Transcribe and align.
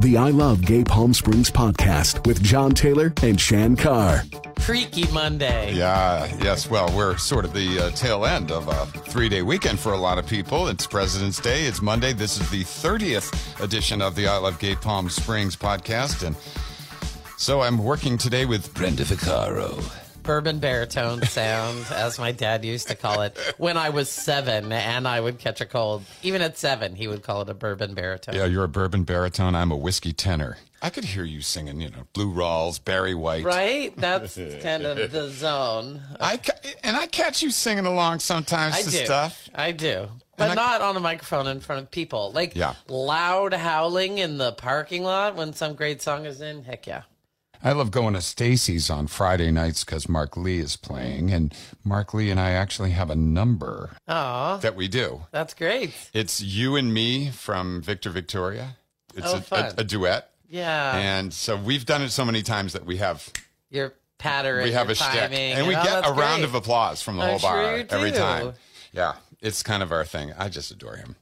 The 0.00 0.16
I 0.16 0.30
Love 0.30 0.62
Gay 0.66 0.82
Palm 0.82 1.14
Springs 1.14 1.50
podcast 1.50 2.26
with 2.26 2.42
John 2.42 2.72
Taylor 2.72 3.12
and 3.22 3.40
Shan 3.40 3.76
Carr. 3.76 4.24
Freaky 4.58 5.10
Monday. 5.12 5.72
Yeah, 5.74 6.26
yes. 6.42 6.68
Well, 6.70 6.92
we're 6.96 7.16
sort 7.16 7.44
of 7.44 7.52
the 7.52 7.78
uh, 7.78 7.90
tail 7.90 8.24
end 8.24 8.50
of 8.50 8.68
a 8.68 8.86
three 9.08 9.28
day 9.28 9.42
weekend 9.42 9.78
for 9.78 9.92
a 9.92 9.96
lot 9.96 10.18
of 10.18 10.26
people. 10.26 10.68
It's 10.68 10.86
President's 10.86 11.40
Day. 11.40 11.66
It's 11.66 11.82
Monday. 11.82 12.12
This 12.12 12.40
is 12.40 12.50
the 12.50 12.62
30th 12.62 13.62
edition 13.62 14.02
of 14.02 14.14
the 14.14 14.26
I 14.26 14.36
Love 14.38 14.58
Gay 14.58 14.74
Palm 14.74 15.08
Springs 15.08 15.56
podcast. 15.56 16.26
And 16.26 16.36
so 17.36 17.60
I'm 17.60 17.78
working 17.78 18.18
today 18.18 18.44
with 18.44 18.72
Brenda 18.74 19.04
Vaccaro. 19.04 20.01
Bourbon 20.22 20.58
baritone 20.60 21.22
sound, 21.22 21.84
as 21.92 22.18
my 22.18 22.32
dad 22.32 22.64
used 22.64 22.88
to 22.88 22.94
call 22.94 23.22
it 23.22 23.36
when 23.58 23.76
I 23.76 23.88
was 23.90 24.08
seven 24.08 24.70
and 24.72 25.08
I 25.08 25.20
would 25.20 25.38
catch 25.38 25.60
a 25.60 25.66
cold. 25.66 26.04
Even 26.22 26.42
at 26.42 26.56
seven, 26.56 26.94
he 26.94 27.08
would 27.08 27.22
call 27.22 27.42
it 27.42 27.48
a 27.48 27.54
bourbon 27.54 27.94
baritone. 27.94 28.34
Yeah, 28.34 28.44
you're 28.46 28.64
a 28.64 28.68
bourbon 28.68 29.02
baritone. 29.04 29.54
I'm 29.54 29.70
a 29.72 29.76
whiskey 29.76 30.12
tenor. 30.12 30.58
I 30.80 30.90
could 30.90 31.04
hear 31.04 31.24
you 31.24 31.42
singing, 31.42 31.80
you 31.80 31.90
know, 31.90 32.06
Lou 32.16 32.32
Rawls, 32.32 32.82
Barry 32.84 33.14
White. 33.14 33.44
Right? 33.44 33.96
That's 33.96 34.34
kind 34.62 34.84
of 34.84 35.10
the 35.12 35.28
zone. 35.30 36.02
I 36.20 36.36
ca- 36.38 36.58
and 36.82 36.96
I 36.96 37.06
catch 37.06 37.42
you 37.42 37.50
singing 37.50 37.86
along 37.86 38.18
sometimes 38.20 38.74
I 38.74 38.82
to 38.82 38.90
do. 38.90 39.04
stuff. 39.04 39.48
I 39.54 39.72
do. 39.72 40.08
But 40.36 40.50
I- 40.50 40.54
not 40.54 40.80
on 40.80 40.96
a 40.96 41.00
microphone 41.00 41.46
in 41.46 41.60
front 41.60 41.82
of 41.82 41.90
people. 41.90 42.32
Like 42.32 42.56
Yeah. 42.56 42.74
loud 42.88 43.54
howling 43.54 44.18
in 44.18 44.38
the 44.38 44.52
parking 44.52 45.04
lot 45.04 45.36
when 45.36 45.52
some 45.52 45.74
great 45.74 46.02
song 46.02 46.26
is 46.26 46.40
in. 46.40 46.64
Heck 46.64 46.86
yeah. 46.86 47.02
I 47.64 47.72
love 47.72 47.90
going 47.92 48.14
to 48.14 48.20
Stacy's 48.20 48.90
on 48.90 49.06
Friday 49.06 49.50
nights 49.52 49.84
because 49.84 50.08
Mark 50.08 50.36
Lee 50.36 50.58
is 50.58 50.76
playing, 50.76 51.30
and 51.30 51.54
Mark 51.84 52.12
Lee 52.12 52.30
and 52.30 52.40
I 52.40 52.50
actually 52.50 52.90
have 52.90 53.08
a 53.10 53.14
number 53.14 53.90
Aw, 54.08 54.56
that 54.58 54.74
we 54.74 54.88
do. 54.88 55.22
that's 55.30 55.54
great. 55.54 55.94
It's 56.12 56.40
you 56.40 56.74
and 56.76 56.92
me 56.92 57.30
from 57.30 57.80
Victor 57.80 58.10
Victoria. 58.10 58.76
It's 59.14 59.26
Oh, 59.28 59.36
a, 59.36 59.40
fun. 59.40 59.72
a, 59.76 59.80
a 59.82 59.84
duet, 59.84 60.30
Yeah. 60.48 60.96
and 60.96 61.32
so 61.32 61.56
we've 61.56 61.86
done 61.86 62.02
it 62.02 62.10
so 62.10 62.24
many 62.24 62.42
times 62.42 62.72
that 62.72 62.84
we 62.84 62.96
have 62.96 63.28
your 63.70 63.94
patter 64.18 64.62
we 64.62 64.72
have 64.72 64.90
a 64.90 64.94
shtick, 64.94 65.20
timing. 65.20 65.52
and 65.52 65.66
we 65.68 65.76
oh, 65.76 65.82
get 65.82 65.98
a 65.98 66.02
that's 66.02 66.18
round 66.18 66.44
of 66.44 66.54
applause 66.54 67.00
from 67.02 67.16
the 67.16 67.22
I'm 67.22 67.30
whole 67.30 67.38
bar 67.40 67.62
sure 67.64 67.76
you 67.78 67.86
every 67.90 68.10
time. 68.12 68.54
Yeah, 68.92 69.14
it's 69.40 69.62
kind 69.62 69.82
of 69.82 69.92
our 69.92 70.04
thing. 70.04 70.32
I 70.38 70.48
just 70.48 70.70
adore 70.70 70.96
him. 70.96 71.16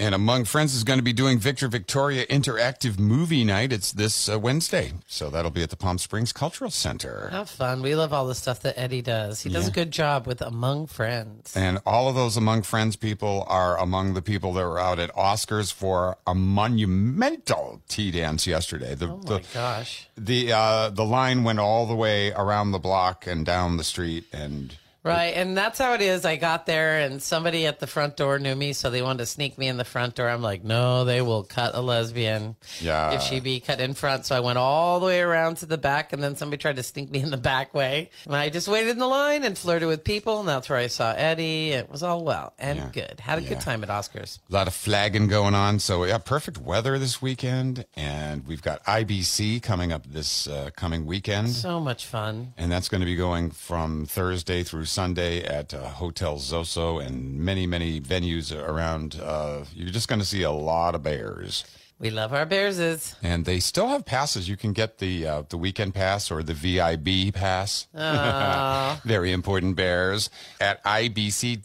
And 0.00 0.14
Among 0.14 0.44
Friends 0.44 0.76
is 0.76 0.84
going 0.84 1.00
to 1.00 1.02
be 1.04 1.12
doing 1.12 1.40
Victor 1.40 1.66
Victoria 1.66 2.24
Interactive 2.26 3.00
Movie 3.00 3.42
Night. 3.42 3.72
It's 3.72 3.90
this 3.90 4.28
uh, 4.28 4.38
Wednesday, 4.38 4.92
so 5.08 5.28
that'll 5.28 5.50
be 5.50 5.64
at 5.64 5.70
the 5.70 5.76
Palm 5.76 5.98
Springs 5.98 6.32
Cultural 6.32 6.70
Center. 6.70 7.28
Have 7.32 7.50
fun. 7.50 7.82
We 7.82 7.96
love 7.96 8.12
all 8.12 8.24
the 8.24 8.36
stuff 8.36 8.60
that 8.62 8.78
Eddie 8.78 9.02
does. 9.02 9.40
He 9.42 9.50
does 9.50 9.66
a 9.66 9.72
good 9.72 9.90
job 9.90 10.24
with 10.28 10.40
Among 10.40 10.86
Friends. 10.86 11.56
And 11.56 11.80
all 11.84 12.08
of 12.08 12.14
those 12.14 12.36
Among 12.36 12.62
Friends 12.62 12.94
people 12.94 13.44
are 13.48 13.76
among 13.76 14.14
the 14.14 14.22
people 14.22 14.52
that 14.52 14.62
were 14.64 14.78
out 14.78 15.00
at 15.00 15.12
Oscars 15.16 15.72
for 15.72 16.16
a 16.28 16.34
monumental 16.34 17.82
tea 17.88 18.12
dance 18.12 18.46
yesterday. 18.46 18.94
The 18.94 19.08
Oh 19.08 19.16
the 19.24 19.34
my 19.34 19.42
gosh. 19.52 20.08
the, 20.16 20.52
uh, 20.52 20.90
the 20.90 21.04
line 21.04 21.42
went 21.42 21.58
all 21.58 21.86
the 21.86 21.96
way 21.96 22.30
around 22.32 22.70
the 22.70 22.78
block 22.78 23.26
and 23.26 23.44
down 23.44 23.78
the 23.78 23.84
street, 23.84 24.26
and 24.32 24.76
Right. 25.04 25.34
And 25.36 25.56
that's 25.56 25.78
how 25.78 25.94
it 25.94 26.00
is. 26.02 26.24
I 26.24 26.36
got 26.36 26.66
there 26.66 26.98
and 26.98 27.22
somebody 27.22 27.66
at 27.66 27.78
the 27.80 27.86
front 27.86 28.16
door 28.16 28.38
knew 28.38 28.54
me, 28.54 28.72
so 28.72 28.90
they 28.90 29.00
wanted 29.00 29.18
to 29.20 29.26
sneak 29.26 29.56
me 29.56 29.68
in 29.68 29.76
the 29.76 29.84
front 29.84 30.16
door. 30.16 30.28
I'm 30.28 30.42
like, 30.42 30.64
no, 30.64 31.04
they 31.04 31.22
will 31.22 31.44
cut 31.44 31.74
a 31.74 31.80
lesbian 31.80 32.56
Yeah. 32.80 33.12
if 33.12 33.22
she 33.22 33.40
be 33.40 33.60
cut 33.60 33.80
in 33.80 33.94
front. 33.94 34.26
So 34.26 34.36
I 34.36 34.40
went 34.40 34.58
all 34.58 35.00
the 35.00 35.06
way 35.06 35.20
around 35.20 35.58
to 35.58 35.66
the 35.66 35.78
back 35.78 36.12
and 36.12 36.22
then 36.22 36.36
somebody 36.36 36.60
tried 36.60 36.76
to 36.76 36.82
sneak 36.82 37.10
me 37.10 37.20
in 37.20 37.30
the 37.30 37.36
back 37.36 37.72
way. 37.74 38.10
And 38.26 38.34
I 38.36 38.48
just 38.50 38.68
waited 38.68 38.90
in 38.90 38.98
the 38.98 39.06
line 39.06 39.44
and 39.44 39.56
flirted 39.56 39.88
with 39.88 40.04
people. 40.04 40.40
And 40.40 40.48
that's 40.48 40.68
where 40.68 40.78
I 40.78 40.88
saw 40.88 41.12
Eddie. 41.12 41.70
It 41.70 41.90
was 41.90 42.02
all 42.02 42.24
well 42.24 42.52
and 42.58 42.78
Yeah. 42.78 42.88
good. 42.92 43.20
Had 43.20 43.38
a 43.38 43.42
Yeah. 43.42 43.50
good 43.50 43.60
time 43.60 43.82
at 43.84 43.88
Oscars. 43.88 44.38
a 44.50 44.54
lot 44.54 44.66
of 44.66 44.74
flagging 44.74 45.28
going 45.28 45.54
on. 45.54 45.78
So 45.78 46.04
yeah, 46.04 46.18
perfect 46.18 46.58
weather 46.58 46.98
this 46.98 47.22
weekend, 47.22 47.86
and 47.96 48.46
we've 48.46 48.62
got 48.62 48.82
IBC 48.86 49.60
coming 49.62 49.92
up 49.92 50.04
this 50.06 50.46
uh, 50.48 50.70
coming 50.76 51.06
weekend. 51.06 51.50
So 51.50 51.80
much 51.80 52.04
fun. 52.04 52.52
and 52.58 52.70
that's 52.70 52.88
going 52.88 53.00
to 53.00 53.06
be 53.06 53.16
going 53.16 53.50
from 53.50 54.04
Thursday 54.04 54.62
through 54.62 54.86
Sunday 54.88 55.44
at 55.44 55.72
uh, 55.72 55.88
Hotel 55.88 56.36
Zoso 56.36 57.04
and 57.04 57.38
many, 57.38 57.66
many 57.66 58.00
venues 58.00 58.56
around. 58.56 59.20
Uh, 59.22 59.64
you're 59.74 59.90
just 59.90 60.08
going 60.08 60.20
to 60.20 60.24
see 60.24 60.42
a 60.42 60.50
lot 60.50 60.94
of 60.94 61.02
bears. 61.02 61.64
We 62.00 62.10
love 62.10 62.32
our 62.32 62.46
Bearses. 62.46 63.16
And 63.22 63.44
they 63.44 63.58
still 63.58 63.88
have 63.88 64.04
passes. 64.04 64.48
You 64.48 64.56
can 64.56 64.72
get 64.72 64.98
the 64.98 65.26
uh, 65.26 65.42
the 65.48 65.56
weekend 65.56 65.94
pass 65.94 66.30
or 66.30 66.44
the 66.44 66.54
VIB 66.54 67.34
pass. 67.34 67.88
Aw. 67.96 69.00
Very 69.04 69.32
important 69.32 69.74
bears 69.74 70.30
at 70.60 70.82
ibc-ps.com. 70.84 71.56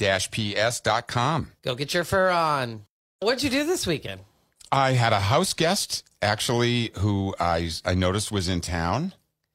Go 1.64 1.76
get 1.76 1.94
your 1.94 2.04
fur 2.04 2.30
on. 2.30 2.86
What'd 3.20 3.44
you 3.44 3.52
do 3.52 3.64
this 3.64 3.86
weekend? 3.86 4.22
I 4.72 4.94
had 4.94 5.14
a 5.14 5.20
house 5.20 5.54
guest 5.54 6.04
actually 6.24 6.92
who 6.98 7.36
I 7.40 7.70
I 7.86 7.94
noticed 7.94 8.32
was 8.32 8.50
in 8.50 8.60
town. 8.62 9.14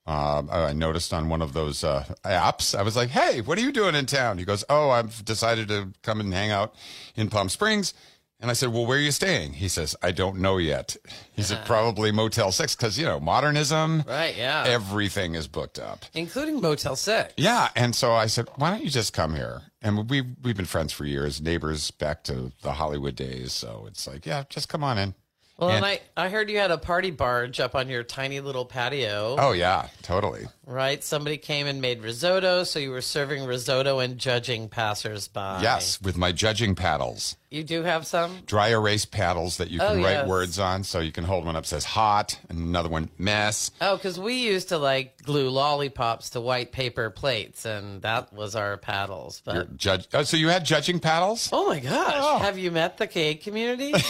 Uh, 0.08 0.42
I 0.50 0.72
noticed 0.72 1.12
on 1.12 1.28
one 1.28 1.42
of 1.42 1.52
those 1.52 1.84
uh, 1.84 2.02
apps. 2.24 2.74
I 2.74 2.80
was 2.80 2.96
like, 2.96 3.10
"Hey, 3.10 3.42
what 3.42 3.58
are 3.58 3.60
you 3.60 3.70
doing 3.70 3.94
in 3.94 4.06
town?" 4.06 4.38
He 4.38 4.46
goes, 4.46 4.64
"Oh, 4.70 4.88
I've 4.88 5.22
decided 5.22 5.68
to 5.68 5.92
come 6.02 6.18
and 6.18 6.32
hang 6.32 6.50
out 6.50 6.74
in 7.14 7.28
Palm 7.28 7.50
Springs." 7.50 7.92
And 8.40 8.50
I 8.50 8.54
said, 8.54 8.72
"Well, 8.72 8.86
where 8.86 8.96
are 8.96 9.02
you 9.02 9.10
staying?" 9.10 9.52
He 9.52 9.68
says, 9.68 9.94
"I 10.02 10.12
don't 10.12 10.38
know 10.38 10.56
yet." 10.56 10.96
He 11.34 11.42
said, 11.42 11.66
"Probably 11.66 12.10
Motel 12.10 12.52
6 12.52 12.74
because 12.74 12.98
you 12.98 13.04
know 13.04 13.20
modernism. 13.20 14.02
Right, 14.08 14.34
yeah. 14.34 14.64
Everything 14.66 15.34
is 15.34 15.46
booked 15.46 15.78
up." 15.78 16.06
Including 16.14 16.62
Motel 16.62 16.96
6. 16.96 17.34
Yeah, 17.36 17.68
and 17.76 17.94
so 17.94 18.14
I 18.14 18.28
said, 18.28 18.48
"Why 18.56 18.70
don't 18.70 18.82
you 18.82 18.90
just 18.90 19.12
come 19.12 19.34
here?" 19.34 19.60
And 19.82 20.08
we 20.08 20.22
we've 20.42 20.56
been 20.56 20.64
friends 20.64 20.90
for 20.90 21.04
years, 21.04 21.42
neighbors 21.42 21.90
back 21.90 22.24
to 22.24 22.52
the 22.62 22.72
Hollywood 22.72 23.14
days. 23.14 23.52
So 23.52 23.84
it's 23.86 24.06
like, 24.06 24.24
yeah, 24.24 24.44
just 24.48 24.70
come 24.70 24.82
on 24.82 24.96
in. 24.96 25.14
Well, 25.58 25.70
and, 25.70 25.84
And- 25.84 25.84
I, 25.84 26.00
I 26.16 26.28
heard 26.28 26.48
you 26.50 26.58
had 26.58 26.70
a 26.70 26.78
party 26.78 27.10
barge 27.10 27.58
up 27.58 27.74
on 27.74 27.88
your 27.88 28.04
tiny 28.04 28.38
little 28.40 28.64
patio, 28.64 29.34
Oh 29.38 29.52
yeah, 29.52 29.88
totally. 30.02 30.46
right? 30.66 31.02
Somebody 31.02 31.36
came 31.36 31.66
and 31.66 31.80
made 31.80 32.00
risotto, 32.00 32.62
so 32.64 32.78
you 32.78 32.90
were 32.92 33.00
serving 33.00 33.44
risotto 33.44 33.98
and 33.98 34.18
judging 34.18 34.68
passersby. 34.68 35.58
Yes, 35.62 36.00
with 36.00 36.16
my 36.16 36.30
judging 36.30 36.74
paddles, 36.76 37.36
You 37.50 37.64
do 37.64 37.82
have 37.82 38.06
some? 38.06 38.40
dry 38.46 38.68
erase 38.68 39.06
paddles 39.06 39.56
that 39.56 39.70
you 39.70 39.80
Oh, 39.80 39.88
can 39.88 40.02
write 40.02 40.12
yes. 40.12 40.28
words 40.28 40.58
on. 40.58 40.84
So 40.84 41.00
you 41.00 41.12
can 41.12 41.24
hold 41.24 41.46
one 41.46 41.56
up 41.56 41.64
that 41.64 41.68
says 41.68 41.84
hot, 41.84 42.38
and 42.50 42.58
another 42.58 42.90
one 42.90 43.08
mess. 43.16 43.70
Oh, 43.80 43.96
because 43.96 44.20
we 44.20 44.34
used 44.34 44.68
to 44.68 44.76
like 44.78 45.22
glue 45.22 45.48
lollipops 45.48 46.30
to 46.30 46.40
white 46.42 46.72
paper 46.72 47.08
plates, 47.08 47.64
and 47.64 48.02
that 48.02 48.32
was 48.34 48.54
our 48.54 48.76
paddles. 48.76 49.40
But 49.46 49.76
judge. 49.78 50.06
Oh, 50.12 50.24
so 50.24 50.36
you 50.36 50.48
had 50.48 50.64
judging 50.66 51.00
paddles? 51.00 51.48
oh 51.52 51.68
my 51.68 51.80
gosh, 51.80 52.14
Oh. 52.16 52.38
have 52.38 52.58
you 52.58 52.70
met 52.70 52.98
the 52.98 53.06
cake 53.06 53.42
community? 53.42 53.92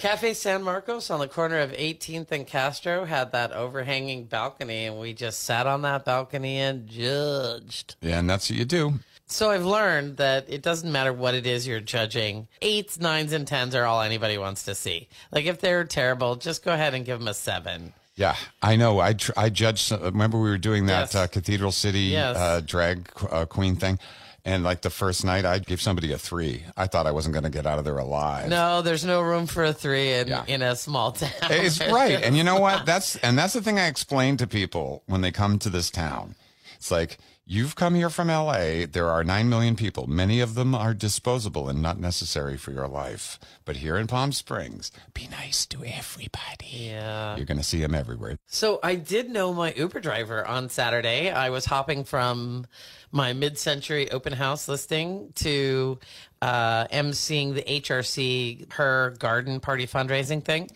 Cafe 0.00 0.34
San 0.34 0.62
Marcos 0.62 1.10
on 1.10 1.20
the 1.20 1.28
corner 1.28 1.58
of 1.60 1.70
18th 1.72 2.32
and 2.32 2.46
Castro 2.46 3.04
had 3.04 3.32
that 3.32 3.52
overhanging 3.52 4.24
balcony, 4.24 4.86
and 4.86 4.98
we 4.98 5.12
just 5.12 5.44
sat 5.44 5.66
on 5.66 5.82
that 5.82 6.04
balcony 6.04 6.58
and 6.58 6.88
judged. 6.88 7.96
Yeah, 8.00 8.18
and 8.18 8.28
that's 8.28 8.50
what 8.50 8.58
you 8.58 8.64
do. 8.64 8.94
So 9.30 9.50
I've 9.50 9.64
learned 9.64 10.16
that 10.16 10.46
it 10.48 10.62
doesn't 10.62 10.90
matter 10.90 11.12
what 11.12 11.34
it 11.34 11.46
is 11.46 11.66
you're 11.66 11.80
judging. 11.80 12.48
Eights, 12.62 12.98
nines, 12.98 13.32
and 13.32 13.46
tens 13.46 13.74
are 13.74 13.84
all 13.84 14.00
anybody 14.00 14.38
wants 14.38 14.64
to 14.64 14.74
see. 14.74 15.08
Like 15.30 15.44
if 15.44 15.60
they're 15.60 15.84
terrible, 15.84 16.36
just 16.36 16.64
go 16.64 16.72
ahead 16.72 16.94
and 16.94 17.04
give 17.04 17.18
them 17.18 17.28
a 17.28 17.34
seven. 17.34 17.92
Yeah, 18.16 18.34
I 18.62 18.76
know. 18.76 18.98
I 19.00 19.12
tr- 19.12 19.32
I 19.36 19.48
judged. 19.50 19.92
Remember 19.92 20.40
we 20.40 20.48
were 20.48 20.58
doing 20.58 20.86
that 20.86 21.12
Yes. 21.12 21.14
uh, 21.14 21.26
Cathedral 21.28 21.70
City 21.72 22.00
Yes. 22.00 22.36
uh, 22.36 22.60
drag 22.64 23.08
uh, 23.30 23.44
queen 23.44 23.76
thing, 23.76 23.98
and 24.44 24.64
like 24.64 24.80
the 24.82 24.90
first 24.90 25.24
night, 25.24 25.44
I 25.44 25.60
gave 25.60 25.80
somebody 25.80 26.10
a 26.12 26.18
three. 26.18 26.64
I 26.76 26.88
thought 26.88 27.06
I 27.06 27.12
wasn't 27.12 27.34
going 27.34 27.44
to 27.44 27.50
get 27.50 27.64
out 27.64 27.78
of 27.78 27.84
there 27.84 27.98
alive. 27.98 28.48
No, 28.48 28.82
there's 28.82 29.04
no 29.04 29.20
room 29.20 29.46
for 29.46 29.62
a 29.62 29.72
three 29.72 30.14
in, 30.14 30.26
Yeah. 30.26 30.44
in 30.48 30.62
a 30.62 30.74
small 30.74 31.12
town. 31.12 31.30
It's 31.50 31.78
right. 31.80 32.20
And 32.20 32.36
you 32.36 32.42
know 32.42 32.58
what? 32.58 32.84
That's 32.86 33.14
and 33.16 33.38
that's 33.38 33.52
the 33.52 33.60
thing 33.62 33.78
I 33.78 33.86
explain 33.86 34.36
to 34.38 34.46
people 34.48 35.02
when 35.06 35.20
they 35.20 35.30
come 35.30 35.58
to 35.60 35.70
this 35.70 35.88
town. 35.90 36.34
It's 36.76 36.90
like 36.90 37.18
you've 37.48 37.74
come 37.74 37.94
here 37.94 38.10
from 38.10 38.28
LA. 38.28 38.84
There 38.90 39.08
are 39.08 39.24
9 39.24 39.48
million 39.48 39.74
people. 39.74 40.06
Many 40.06 40.40
of 40.40 40.54
them 40.54 40.74
are 40.74 40.92
disposable 40.92 41.68
and 41.68 41.80
not 41.80 41.98
necessary 41.98 42.58
for 42.58 42.72
your 42.72 42.86
life. 42.86 43.40
But 43.64 43.76
here 43.76 43.96
in 43.96 44.06
Palm 44.06 44.32
Springs, 44.32 44.92
be 45.14 45.26
nice 45.28 45.64
to 45.66 45.82
everybody. 45.82 46.66
Yeah. 46.66 47.36
You're 47.36 47.46
going 47.46 47.58
to 47.58 47.64
see 47.64 47.80
them 47.80 47.94
everywhere. 47.94 48.38
So 48.46 48.78
I 48.82 48.96
did 48.96 49.30
know 49.30 49.54
my 49.54 49.72
Uber 49.72 50.00
driver 50.00 50.46
on 50.46 50.68
Saturday. 50.68 51.30
I 51.30 51.48
was 51.48 51.64
hopping 51.64 52.04
from 52.04 52.66
my 53.10 53.32
mid-century 53.32 54.10
open 54.10 54.34
house 54.34 54.68
listing 54.68 55.32
to 55.36 55.98
uh, 56.42 56.86
emceeing 56.88 57.54
the 57.54 57.62
HRC 57.62 58.70
her 58.74 59.14
garden 59.18 59.60
party 59.60 59.86
fundraising 59.86 60.44
thing. 60.44 60.68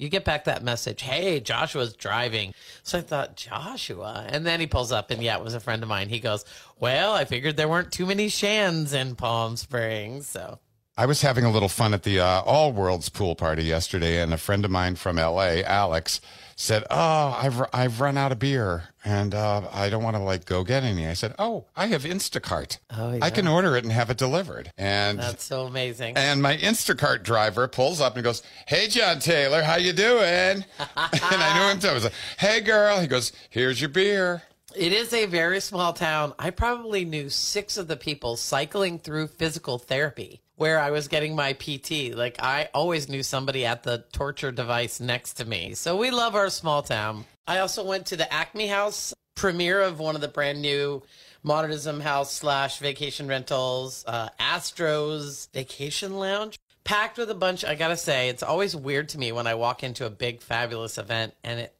You 0.00 0.08
get 0.08 0.24
back 0.24 0.44
that 0.44 0.64
message, 0.64 1.02
hey, 1.02 1.40
Joshua's 1.40 1.92
driving. 1.92 2.54
So 2.82 2.96
I 2.96 3.02
thought, 3.02 3.36
Joshua. 3.36 4.24
And 4.30 4.46
then 4.46 4.58
he 4.58 4.66
pulls 4.66 4.92
up, 4.92 5.10
and 5.10 5.22
yeah, 5.22 5.36
it 5.36 5.44
was 5.44 5.52
a 5.52 5.60
friend 5.60 5.82
of 5.82 5.90
mine. 5.90 6.08
He 6.08 6.20
goes, 6.20 6.46
Well, 6.78 7.12
I 7.12 7.26
figured 7.26 7.58
there 7.58 7.68
weren't 7.68 7.92
too 7.92 8.06
many 8.06 8.30
Shans 8.30 8.94
in 8.94 9.14
Palm 9.14 9.58
Springs. 9.58 10.26
So 10.26 10.58
I 11.00 11.06
was 11.06 11.22
having 11.22 11.46
a 11.46 11.50
little 11.50 11.70
fun 11.70 11.94
at 11.94 12.02
the 12.02 12.20
uh, 12.20 12.42
All 12.42 12.74
Worlds 12.74 13.08
pool 13.08 13.34
party 13.34 13.62
yesterday, 13.62 14.20
and 14.20 14.34
a 14.34 14.36
friend 14.36 14.66
of 14.66 14.70
mine 14.70 14.96
from 14.96 15.16
LA, 15.16 15.62
Alex, 15.64 16.20
said, 16.56 16.84
"Oh, 16.90 17.38
I've 17.40 17.62
I've 17.72 18.00
run 18.02 18.18
out 18.18 18.32
of 18.32 18.38
beer, 18.38 18.90
and 19.02 19.34
uh, 19.34 19.62
I 19.72 19.88
don't 19.88 20.02
want 20.02 20.16
to 20.16 20.22
like 20.22 20.44
go 20.44 20.62
get 20.62 20.82
any." 20.82 21.08
I 21.08 21.14
said, 21.14 21.34
"Oh, 21.38 21.64
I 21.74 21.86
have 21.86 22.02
Instacart. 22.02 22.80
Oh, 22.94 23.18
I 23.22 23.30
can 23.30 23.48
order 23.48 23.78
it 23.78 23.84
and 23.84 23.94
have 23.94 24.10
it 24.10 24.18
delivered." 24.18 24.72
And 24.76 25.18
That's 25.18 25.42
so 25.42 25.64
amazing. 25.64 26.18
and 26.18 26.42
my 26.42 26.58
Instacart 26.58 27.22
driver 27.22 27.66
pulls 27.66 28.02
up 28.02 28.16
and 28.16 28.22
goes, 28.22 28.42
"Hey, 28.66 28.86
John 28.86 29.20
Taylor, 29.20 29.62
how 29.62 29.76
you 29.76 29.94
doing?" 29.94 30.20
and 30.78 30.92
I 30.98 31.58
knew 31.58 31.72
him 31.72 31.80
So 31.80 31.88
I 31.88 31.94
was 31.94 32.04
like, 32.04 32.12
"Hey, 32.38 32.60
girl." 32.60 33.00
He 33.00 33.06
goes, 33.06 33.32
"Here's 33.48 33.80
your 33.80 33.88
beer." 33.88 34.42
It 34.76 34.92
is 34.92 35.14
a 35.14 35.24
very 35.24 35.60
small 35.60 35.94
town. 35.94 36.34
I 36.38 36.50
probably 36.50 37.06
knew 37.06 37.30
six 37.30 37.78
of 37.78 37.88
the 37.88 37.96
people 37.96 38.36
cycling 38.36 38.98
through 38.98 39.28
physical 39.28 39.78
therapy 39.78 40.42
where 40.60 40.78
I 40.78 40.90
was 40.90 41.08
getting 41.08 41.34
my 41.34 41.54
PT. 41.54 42.14
Like 42.14 42.36
I 42.38 42.68
always 42.74 43.08
knew 43.08 43.22
somebody 43.22 43.64
at 43.64 43.82
the 43.82 44.04
torture 44.12 44.52
device 44.52 45.00
next 45.00 45.34
to 45.38 45.46
me. 45.46 45.72
So 45.72 45.96
we 45.96 46.10
love 46.10 46.34
our 46.34 46.50
small 46.50 46.82
town. 46.82 47.24
I 47.46 47.60
also 47.60 47.82
went 47.82 48.04
to 48.08 48.16
the 48.16 48.30
Acme 48.30 48.66
House 48.66 49.14
premiere 49.34 49.80
of 49.80 50.00
one 50.00 50.16
of 50.16 50.20
the 50.20 50.28
brand 50.28 50.60
new 50.60 51.02
modernism 51.42 52.00
house 52.00 52.34
slash 52.34 52.78
vacation 52.78 53.26
rentals, 53.26 54.04
uh, 54.06 54.28
Astros 54.38 55.50
Vacation 55.52 56.18
Lounge. 56.18 56.58
Packed 56.84 57.16
with 57.16 57.30
a 57.30 57.34
bunch. 57.34 57.64
I 57.64 57.74
gotta 57.74 57.96
say, 57.96 58.28
it's 58.28 58.42
always 58.42 58.76
weird 58.76 59.08
to 59.10 59.18
me 59.18 59.32
when 59.32 59.46
I 59.46 59.54
walk 59.54 59.82
into 59.82 60.04
a 60.04 60.10
big, 60.10 60.42
fabulous 60.42 60.98
event 60.98 61.32
and 61.42 61.58
it 61.58 61.74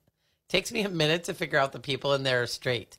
takes 0.49 0.73
me 0.73 0.81
a 0.81 0.89
minute 0.89 1.25
to 1.25 1.35
figure 1.35 1.59
out 1.59 1.73
the 1.73 1.81
people 1.81 2.15
in 2.15 2.23
there 2.23 2.45
are 2.45 2.47
straight. 2.47 2.97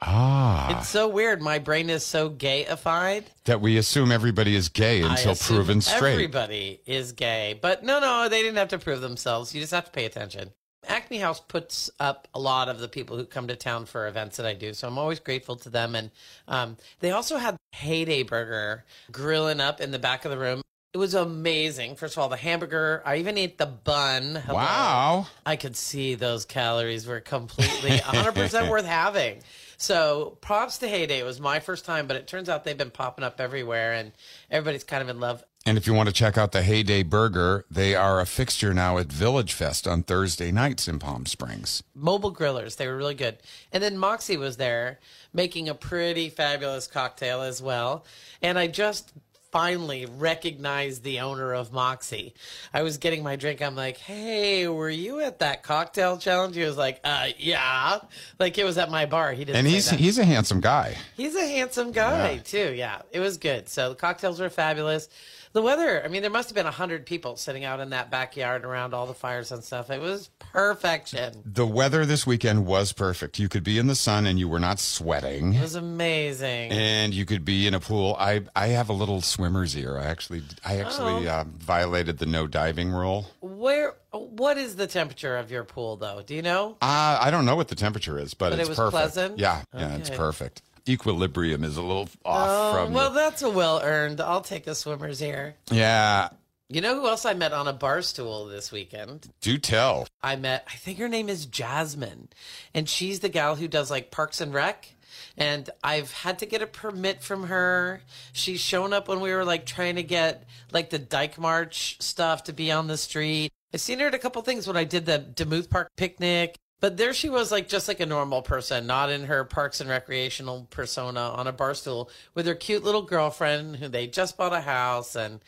Ah, 0.00 0.78
It's 0.78 0.88
so 0.88 1.08
weird. 1.08 1.42
My 1.42 1.58
brain 1.58 1.90
is 1.90 2.04
so 2.04 2.30
gayified. 2.30 3.24
that 3.44 3.60
we 3.60 3.76
assume 3.78 4.12
everybody 4.12 4.54
is 4.54 4.68
gay 4.68 5.02
until 5.02 5.34
proven 5.34 5.80
straight. 5.80 6.12
Everybody 6.12 6.80
is 6.86 7.12
gay. 7.12 7.58
But 7.60 7.82
no, 7.82 7.98
no, 7.98 8.28
they 8.28 8.42
didn't 8.42 8.58
have 8.58 8.68
to 8.68 8.78
prove 8.78 9.00
themselves. 9.00 9.54
You 9.54 9.60
just 9.60 9.72
have 9.72 9.86
to 9.86 9.90
pay 9.90 10.04
attention. 10.04 10.52
Acme 10.86 11.18
House 11.18 11.40
puts 11.40 11.90
up 11.98 12.28
a 12.32 12.38
lot 12.38 12.68
of 12.68 12.78
the 12.78 12.88
people 12.88 13.16
who 13.16 13.24
come 13.24 13.48
to 13.48 13.56
town 13.56 13.84
for 13.86 14.06
events 14.06 14.36
that 14.36 14.46
I 14.46 14.54
do. 14.54 14.72
So 14.72 14.86
I'm 14.86 14.98
always 14.98 15.18
grateful 15.18 15.56
to 15.56 15.68
them. 15.68 15.94
And 15.96 16.10
um, 16.46 16.76
they 17.00 17.10
also 17.10 17.36
had 17.36 17.56
Heyday 17.72 18.22
Burger 18.22 18.84
grilling 19.10 19.60
up 19.60 19.80
in 19.80 19.90
the 19.90 19.98
back 19.98 20.24
of 20.24 20.30
the 20.30 20.38
room. 20.38 20.62
It 20.94 20.98
was 20.98 21.14
amazing. 21.14 21.96
First 21.96 22.14
of 22.16 22.20
all, 22.22 22.28
the 22.30 22.36
hamburger. 22.38 23.02
I 23.04 23.16
even 23.16 23.36
ate 23.36 23.58
the 23.58 23.66
bun. 23.66 24.36
Hello. 24.36 24.54
Wow. 24.56 25.26
I 25.44 25.56
could 25.56 25.76
see 25.76 26.14
those 26.14 26.44
calories 26.46 27.06
were 27.06 27.20
completely 27.20 27.90
100% 27.98 28.70
worth 28.70 28.86
having. 28.86 29.40
So 29.78 30.36
props 30.40 30.78
to 30.78 30.88
Heyday. 30.88 31.20
It 31.20 31.24
was 31.24 31.40
my 31.40 31.60
first 31.60 31.84
time, 31.84 32.06
but 32.06 32.16
it 32.16 32.26
turns 32.26 32.48
out 32.48 32.64
they've 32.64 32.76
been 32.76 32.90
popping 32.90 33.24
up 33.24 33.40
everywhere 33.40 33.94
and 33.94 34.12
everybody's 34.50 34.84
kind 34.84 35.02
of 35.02 35.08
in 35.08 35.20
love. 35.20 35.44
And 35.64 35.78
if 35.78 35.86
you 35.86 35.94
want 35.94 36.08
to 36.08 36.14
check 36.14 36.36
out 36.36 36.52
the 36.52 36.62
Heyday 36.62 37.02
Burger, 37.04 37.64
they 37.70 37.94
are 37.94 38.20
a 38.20 38.26
fixture 38.26 38.74
now 38.74 38.98
at 38.98 39.06
Village 39.06 39.52
Fest 39.52 39.86
on 39.86 40.02
Thursday 40.02 40.50
nights 40.50 40.88
in 40.88 40.98
Palm 40.98 41.26
Springs. 41.26 41.82
Mobile 41.94 42.34
grillers. 42.34 42.76
They 42.76 42.88
were 42.88 42.96
really 42.96 43.14
good. 43.14 43.38
And 43.72 43.82
then 43.82 43.98
Moxie 43.98 44.36
was 44.36 44.56
there 44.56 44.98
making 45.32 45.68
a 45.68 45.74
pretty 45.74 46.28
fabulous 46.28 46.86
cocktail 46.86 47.42
as 47.42 47.62
well. 47.62 48.04
And 48.42 48.58
I 48.58 48.66
just 48.66 49.12
finally 49.58 50.06
recognized 50.06 51.02
the 51.02 51.18
owner 51.18 51.52
of 51.52 51.72
Moxie. 51.72 52.32
I 52.72 52.82
was 52.82 52.98
getting 52.98 53.24
my 53.24 53.34
drink. 53.34 53.60
I'm 53.60 53.74
like, 53.74 53.96
hey, 53.96 54.68
were 54.68 54.88
you 54.88 55.18
at 55.18 55.40
that 55.40 55.64
cocktail 55.64 56.16
challenge? 56.16 56.54
He 56.54 56.62
was 56.62 56.76
like, 56.76 57.00
uh, 57.02 57.30
yeah. 57.38 57.98
Like 58.38 58.56
it 58.56 58.62
was 58.62 58.78
at 58.78 58.88
my 58.88 59.06
bar. 59.06 59.32
He 59.32 59.44
didn't 59.44 59.56
And 59.56 59.66
he's 59.66 59.90
that. 59.90 59.98
he's 59.98 60.16
a 60.16 60.24
handsome 60.24 60.60
guy. 60.60 60.96
He's 61.16 61.34
a 61.34 61.44
handsome 61.44 61.90
guy 61.90 62.30
Yeah. 62.34 62.42
too. 62.42 62.72
Yeah, 62.72 63.02
it 63.10 63.18
was 63.18 63.36
good. 63.38 63.68
So 63.68 63.88
the 63.88 63.94
cocktails 63.96 64.38
were 64.38 64.48
fabulous. 64.48 65.08
The 65.54 65.62
weather, 65.62 66.04
I 66.04 66.08
mean, 66.08 66.20
there 66.20 66.30
must 66.30 66.50
have 66.50 66.54
been 66.54 66.66
a 66.66 66.70
hundred 66.70 67.06
people 67.06 67.36
sitting 67.36 67.64
out 67.64 67.80
in 67.80 67.90
that 67.90 68.10
backyard 68.10 68.64
around 68.66 68.92
all 68.92 69.06
the 69.06 69.14
fires 69.14 69.50
and 69.50 69.64
stuff. 69.64 69.90
It 69.90 70.00
was 70.00 70.28
perfection. 70.52 71.42
The 71.44 71.66
weather 71.66 72.04
this 72.04 72.26
weekend 72.26 72.66
was 72.66 72.92
perfect. 72.92 73.38
You 73.38 73.48
could 73.48 73.64
be 73.64 73.78
in 73.78 73.86
the 73.86 73.94
sun 73.94 74.26
and 74.26 74.38
you 74.38 74.46
were 74.46 74.60
not 74.60 74.78
sweating. 74.78 75.54
It 75.54 75.62
was 75.62 75.74
amazing. 75.74 76.70
and 76.70 77.14
you 77.14 77.24
could 77.24 77.46
be 77.46 77.66
in 77.66 77.72
a 77.72 77.80
pool. 77.80 78.14
I 78.20 78.42
I 78.54 78.68
have 78.68 78.90
a 78.90 78.92
little 78.92 79.22
swimmer's 79.48 79.76
ear. 79.76 79.98
I 79.98 80.04
actually 80.06 80.42
I 80.64 80.78
actually 80.80 81.26
Oh. 81.28 81.32
uh, 81.40 81.44
violated 81.58 82.18
the 82.18 82.26
no 82.26 82.46
diving 82.46 82.90
rule. 82.90 83.26
Where? 83.40 83.94
What 84.12 84.58
is 84.58 84.76
the 84.76 84.86
temperature 84.86 85.36
of 85.36 85.50
your 85.50 85.64
pool, 85.64 85.96
though? 85.96 86.22
Do 86.24 86.34
you 86.34 86.42
know? 86.42 86.76
Uh, 86.82 87.18
I 87.20 87.30
don't 87.30 87.44
know 87.46 87.56
what 87.56 87.68
the 87.68 87.74
temperature 87.74 88.18
is, 88.18 88.34
but, 88.34 88.50
But 88.50 88.58
it 88.58 88.60
it's 88.60 88.68
was 88.70 88.78
perfect. 88.78 88.92
pleasant? 88.92 89.38
Yeah, 89.38 89.62
yeah, 89.74 89.96
it's 89.96 90.10
perfect. 90.10 90.62
Equilibrium 90.88 91.64
is 91.64 91.76
a 91.76 91.82
little 91.82 92.08
off 92.24 92.48
Oh, 92.50 92.72
from. 92.84 92.92
well, 92.94 93.10
the- 93.10 93.20
that's 93.20 93.42
a 93.42 93.50
well 93.50 93.80
earned. 93.82 94.20
I'll 94.20 94.40
take 94.40 94.66
a 94.66 94.74
swimmer's 94.74 95.20
ear. 95.22 95.56
yeah, 95.70 96.30
You 96.70 96.80
know 96.82 96.94
who 97.00 97.06
else 97.08 97.24
I 97.26 97.32
met 97.34 97.52
on 97.54 97.66
a 97.68 97.72
bar 97.72 98.00
stool 98.02 98.46
this 98.46 98.70
weekend? 98.72 99.28
do 99.40 99.56
tell. 99.58 100.06
I 100.22 100.36
met, 100.36 100.66
I 100.70 100.76
think 100.76 100.98
her 100.98 101.08
name 101.08 101.28
is 101.28 101.44
Jasmine, 101.46 102.28
and 102.74 102.88
she's 102.88 103.20
the 103.20 103.28
gal 103.30 103.56
who 103.56 103.68
does 103.68 103.90
like 103.90 104.10
Parks 104.10 104.40
and 104.40 104.52
Rec. 104.54 104.94
And 105.36 105.68
I've 105.82 106.12
had 106.12 106.38
to 106.40 106.46
get 106.46 106.62
a 106.62 106.66
permit 106.66 107.22
from 107.22 107.44
her. 107.44 108.02
She's 108.32 108.60
shown 108.60 108.92
up 108.92 109.08
when 109.08 109.20
we 109.20 109.32
were 109.32 109.44
like 109.44 109.66
trying 109.66 109.96
to 109.96 110.02
get 110.02 110.44
like 110.72 110.90
the 110.90 110.98
Dyke 110.98 111.38
March 111.38 111.96
stuff 112.00 112.44
to 112.44 112.52
be 112.52 112.70
on 112.72 112.86
the 112.86 112.96
street. 112.96 113.52
I've 113.72 113.80
seen 113.80 113.98
her 114.00 114.06
at 114.06 114.14
a 114.14 114.18
couple 114.18 114.40
things 114.42 114.66
when 114.66 114.76
I 114.76 114.84
did 114.84 115.06
the 115.06 115.18
Demuth 115.18 115.70
Park 115.70 115.90
picnic. 115.96 116.56
But 116.80 116.96
there 116.96 117.12
she 117.12 117.28
was, 117.28 117.50
like 117.50 117.68
just 117.68 117.88
like 117.88 117.98
a 117.98 118.06
normal 118.06 118.40
person, 118.40 118.86
not 118.86 119.10
in 119.10 119.24
her 119.24 119.42
parks 119.44 119.80
and 119.80 119.90
recreational 119.90 120.68
persona 120.70 121.20
on 121.20 121.48
a 121.48 121.52
bar 121.52 121.74
stool 121.74 122.08
with 122.34 122.46
her 122.46 122.54
cute 122.54 122.84
little 122.84 123.02
girlfriend 123.02 123.76
who 123.76 123.88
they 123.88 124.06
just 124.06 124.36
bought 124.36 124.52
a 124.52 124.60
house. 124.60 125.16
And 125.16 125.40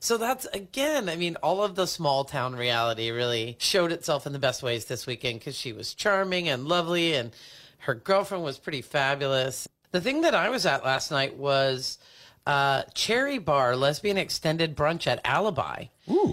so 0.00 0.16
that's 0.16 0.46
again, 0.46 1.10
I 1.10 1.16
mean, 1.16 1.36
all 1.42 1.62
of 1.62 1.74
the 1.74 1.86
small 1.86 2.24
town 2.24 2.56
reality 2.56 3.10
really 3.10 3.56
showed 3.60 3.92
itself 3.92 4.26
in 4.26 4.32
the 4.32 4.38
best 4.38 4.62
ways 4.62 4.86
this 4.86 5.06
weekend 5.06 5.40
because 5.40 5.56
she 5.56 5.74
was 5.74 5.92
charming 5.92 6.48
and 6.48 6.66
lovely 6.66 7.12
and 7.12 7.32
her 7.78 7.94
girlfriend 7.94 8.44
was 8.44 8.58
pretty 8.58 8.82
fabulous. 8.82 9.68
The 9.92 10.00
thing 10.00 10.22
that 10.22 10.34
I 10.34 10.48
was 10.50 10.66
at 10.66 10.84
last 10.84 11.10
night 11.10 11.36
was 11.36 11.98
uh, 12.46 12.82
Cherry 12.94 13.38
Bar 13.38 13.76
Lesbian 13.76 14.16
Extended 14.18 14.76
Brunch 14.76 15.06
at 15.06 15.20
Alibi. 15.24 15.84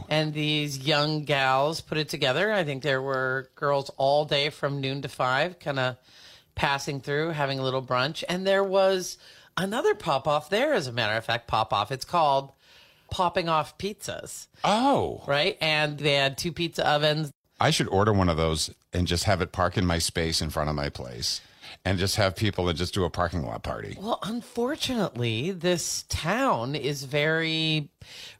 And 0.09 0.33
these 0.33 0.77
young 0.79 1.23
gals 1.25 1.81
put 1.81 1.97
it 1.97 2.07
together. 2.09 2.51
I 2.53 2.63
think 2.63 2.81
there 2.83 3.01
were 3.01 3.49
girls 3.55 3.89
all 3.97 4.23
day 4.25 4.49
from 4.49 4.79
noon 4.81 5.01
to 5.01 5.09
five, 5.09 5.59
kind 5.59 5.79
of 5.79 5.97
passing 6.55 7.01
through, 7.01 7.29
having 7.31 7.59
a 7.59 7.63
little 7.63 7.83
brunch. 7.83 8.23
And 8.29 8.47
there 8.47 8.63
was 8.63 9.17
another 9.57 9.93
pop 9.93 10.27
off 10.27 10.49
there, 10.49 10.73
as 10.73 10.87
a 10.87 10.93
matter 10.93 11.17
of 11.17 11.25
fact, 11.25 11.47
pop 11.47 11.73
off. 11.73 11.91
It's 11.91 12.05
called 12.05 12.53
Popping 13.11 13.49
Off 13.49 13.77
Pizzas, 13.77 14.47
Oh, 14.63 15.23
right? 15.27 15.57
And 15.61 15.97
they 15.97 16.13
had 16.13 16.37
two 16.37 16.51
pizza 16.53 16.87
ovens. 16.89 17.31
I 17.59 17.71
should 17.71 17.87
order 17.87 18.11
one 18.11 18.29
of 18.29 18.37
those 18.37 18.73
and 18.93 19.07
just 19.07 19.23
have 19.25 19.41
it 19.41 19.51
park 19.51 19.77
in 19.77 19.85
my 19.85 19.97
space 19.97 20.41
in 20.41 20.49
front 20.49 20.69
of 20.69 20.75
my 20.75 20.89
place, 20.89 21.41
and 21.83 21.97
just 21.97 22.15
have 22.15 22.35
people 22.35 22.67
and 22.67 22.77
just 22.77 22.93
do 22.93 23.03
a 23.03 23.09
parking 23.09 23.45
lot 23.45 23.63
party. 23.63 23.97
Well, 23.99 24.19
unfortunately, 24.23 25.51
this 25.51 26.03
town 26.09 26.75
is 26.75 27.03
very 27.03 27.89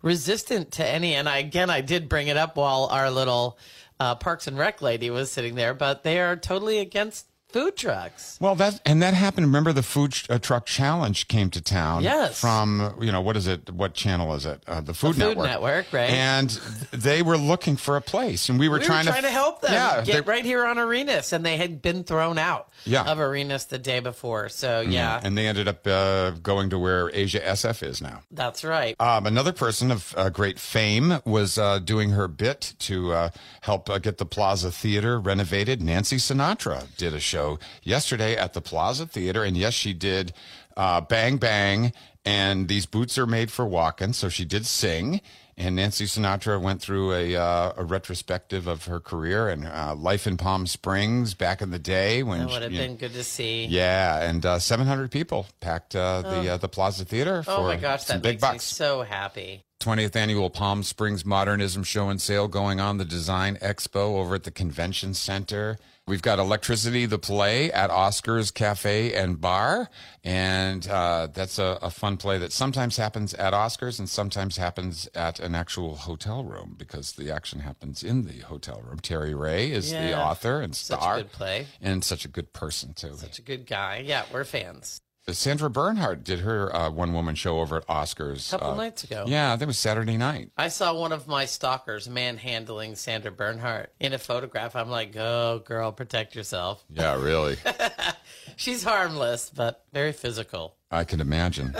resistant 0.01 0.71
to 0.73 0.87
any. 0.87 1.15
And 1.15 1.29
I, 1.29 1.37
again, 1.37 1.69
I 1.69 1.81
did 1.81 2.09
bring 2.09 2.27
it 2.27 2.37
up 2.37 2.57
while 2.57 2.85
our 2.85 3.09
little 3.11 3.57
uh, 3.99 4.15
Parks 4.15 4.47
and 4.47 4.57
Rec 4.57 4.81
lady 4.81 5.09
was 5.09 5.31
sitting 5.31 5.55
there, 5.55 5.73
but 5.73 6.03
they 6.03 6.19
are 6.19 6.35
totally 6.35 6.79
against 6.79 7.27
food 7.55 7.77
trucks. 7.77 8.37
Well, 8.41 8.55
that 8.55 8.81
and 8.85 9.01
that 9.01 9.13
happened. 9.13 9.45
Remember, 9.47 9.71
the 9.71 9.81
food 9.81 10.13
uh, 10.29 10.39
truck 10.39 10.65
challenge 10.65 11.29
came 11.29 11.49
to 11.51 11.61
town. 11.61 12.03
Yes. 12.03 12.37
From 12.37 12.97
you 12.99 13.13
know 13.13 13.21
what 13.21 13.37
is 13.37 13.47
it? 13.47 13.69
What 13.71 13.93
channel 13.93 14.33
is 14.35 14.45
it? 14.45 14.61
Uh, 14.67 14.81
the 14.81 14.93
Food 14.93 15.13
Food 15.15 15.37
Network. 15.37 15.45
Network, 15.47 15.93
right. 15.93 16.09
And 16.09 16.49
they 16.91 17.21
were 17.21 17.37
looking 17.37 17.77
for 17.77 17.95
a 17.95 18.01
place, 18.01 18.49
and 18.49 18.59
we 18.59 18.67
were 18.67 18.79
We 18.79 18.85
trying, 18.85 19.05
were 19.05 19.11
trying 19.13 19.23
to, 19.23 19.29
help 19.31 19.61
them 19.61 19.71
Yeah, 19.71 20.03
get 20.03 20.25
they- 20.25 20.31
right 20.31 20.43
here 20.43 20.65
on 20.65 20.77
Arenas, 20.77 21.31
and 21.31 21.45
they 21.45 21.55
had 21.55 21.81
been 21.81 22.03
thrown 22.03 22.37
out 22.37 22.67
Yeah. 22.83 23.09
of 23.09 23.19
Arenas 23.21 23.65
the 23.67 23.77
day 23.79 24.01
before. 24.01 24.49
So, 24.49 24.81
yeah, 24.81 25.21
And 25.23 25.37
they 25.37 25.47
ended 25.47 25.69
up 25.69 25.87
uh, 25.87 26.31
going 26.31 26.69
to 26.71 26.77
where 26.79 27.09
Asia 27.13 27.39
SF 27.39 27.83
is 27.83 28.01
now. 28.01 28.19
that's 28.31 28.65
right. 28.65 28.99
Um, 28.99 29.25
another 29.25 29.53
person 29.53 29.91
of 29.91 30.13
uh, 30.17 30.29
great 30.29 30.59
fame 30.59 31.19
was 31.25 31.57
uh, 31.57 31.79
doing 31.79 32.09
her 32.11 32.27
bit 32.27 32.73
to 32.79 33.13
uh, 33.13 33.29
help 33.61 33.89
uh, 33.89 33.97
get 33.99 34.17
the 34.17 34.25
Plaza 34.25 34.71
Theater 34.71 35.19
renovated. 35.19 35.81
Nancy 35.81 36.17
Sinatra 36.17 36.95
did 36.97 37.13
a 37.13 37.19
show 37.21 37.44
yesterday 37.83 38.35
at 38.37 38.53
the 38.53 38.61
Plaza 38.61 39.05
Theater, 39.05 39.43
and 39.43 39.55
yes, 39.57 39.73
she 39.73 39.93
did 39.93 40.33
uh, 40.77 41.01
Bang 41.01 41.37
Bang, 41.37 41.91
and 42.25 42.67
these 42.67 42.85
boots 42.85 43.17
are 43.17 43.27
made 43.27 43.51
for 43.51 43.65
walking, 43.65 44.13
so 44.13 44.29
she 44.29 44.45
did 44.45 44.65
sing. 44.65 45.21
And 45.57 45.77
Nancy 45.77 46.03
Sinatra 46.03 46.59
went 46.59 46.81
through 46.81 47.13
a, 47.13 47.33
uh, 47.37 47.71
a 47.77 47.83
retrospective 47.85 48.67
of 48.67 48.85
her 48.87 48.99
career 48.99 49.47
and 49.47 49.65
uh, 49.65 49.95
life 49.95 50.27
in 50.27 50.35
Palm 50.35 50.67
Springs 50.67 51.33
back 51.33 51.61
in 51.61 51.71
the 51.71 51.79
day 51.79 52.23
when 52.23 52.39
That 52.39 52.49
would 52.49 52.61
have 52.63 52.71
she- 52.73 52.77
been 52.77 52.97
good 52.97 53.13
to 53.13 53.23
see. 53.23 53.65
yeah, 53.67 54.19
and 54.29 54.45
uh, 54.45 54.59
700 54.59 55.09
people 55.11 55.45
packed 55.61 55.95
uh, 55.95 56.23
the 56.23 56.49
uh, 56.53 56.57
the 56.57 56.67
Plaza 56.67 57.05
Theater 57.05 57.41
for 57.41 57.51
Oh 57.51 57.63
my 57.63 57.77
gosh, 57.77 58.03
that 58.05 58.21
big 58.21 58.41
makes 58.41 58.53
me 58.53 58.59
so 58.59 59.03
happy. 59.03 59.63
20th 59.79 60.15
annual 60.17 60.49
Palm 60.49 60.83
Springs 60.83 61.23
Modernism 61.25 61.83
Show 61.83 62.09
and 62.09 62.19
Sale 62.19 62.49
going 62.49 62.81
on, 62.81 62.97
the 62.97 63.05
Design 63.05 63.55
Expo 63.61 64.17
over 64.19 64.35
at 64.35 64.43
the 64.43 64.51
Convention 64.51 65.13
Center. 65.13 65.77
We've 66.07 66.21
got 66.21 66.37
Electricity, 66.37 67.07
the 67.07 67.17
play 67.17 67.71
at 67.71 67.89
Oscars 67.89 68.53
Cafe 68.53 69.11
and 69.13 69.41
Bar. 69.41 69.89
And 70.23 70.87
uh, 70.87 71.29
that's 71.33 71.57
a, 71.57 71.79
a 71.81 71.89
fun 71.89 72.17
play 72.17 72.37
that 72.37 72.51
sometimes 72.51 72.97
happens 72.97 73.33
at 73.33 73.53
Oscars 73.53 73.97
and 73.97 74.07
sometimes 74.07 74.57
happens 74.57 75.09
at 75.15 75.39
an 75.39 75.55
actual 75.55 75.95
hotel 75.95 76.43
room 76.43 76.75
because 76.77 77.13
the 77.13 77.31
action 77.31 77.61
happens 77.61 78.03
in 78.03 78.25
the 78.25 78.41
hotel 78.41 78.83
room. 78.85 78.99
Terry 78.99 79.33
Ray 79.33 79.71
is 79.71 79.91
the 79.91 80.15
author 80.15 80.61
and 80.61 80.75
star. 80.75 80.99
Such 80.99 81.09
a 81.09 81.23
good 81.23 81.31
play. 81.31 81.67
And 81.81 82.03
such 82.03 82.23
a 82.23 82.27
good 82.27 82.53
person, 82.53 82.93
too. 82.93 83.15
Such 83.15 83.39
a 83.39 83.41
good 83.41 83.65
guy. 83.65 84.03
Yeah, 84.05 84.25
we're 84.31 84.43
fans. 84.43 85.01
Sandra 85.31 85.71
Bernhard 85.71 86.23
did 86.23 86.41
her 86.41 86.73
uh, 86.75 86.89
one 86.91 87.11
woman 87.11 87.33
show 87.33 87.59
over 87.59 87.77
at 87.77 87.87
Oscars. 87.87 88.49
A 88.53 88.57
couple 88.57 88.73
uh, 88.73 88.75
nights 88.75 89.03
ago. 89.03 89.25
Yeah, 89.27 89.55
that 89.55 89.65
was 89.65 89.79
Saturday 89.79 90.17
night. 90.17 90.51
I 90.55 90.67
saw 90.67 90.93
one 90.93 91.11
of 91.11 91.27
my 91.27 91.45
stalkers 91.45 92.07
manhandling 92.07 92.95
Sandra 92.95 93.31
Bernhard 93.31 93.87
in 93.99 94.13
a 94.13 94.19
photograph. 94.19 94.75
I'm 94.75 94.89
like, 94.89 95.15
oh, 95.17 95.63
girl, 95.65 95.91
protect 95.91 96.35
yourself. 96.35 96.85
Yeah, 96.91 97.19
really. 97.19 97.57
She's 98.55 98.83
harmless, 98.83 99.49
but 99.49 99.83
very 99.91 100.11
physical. 100.11 100.75
I 100.91 101.03
can 101.03 101.19
imagine. 101.19 101.75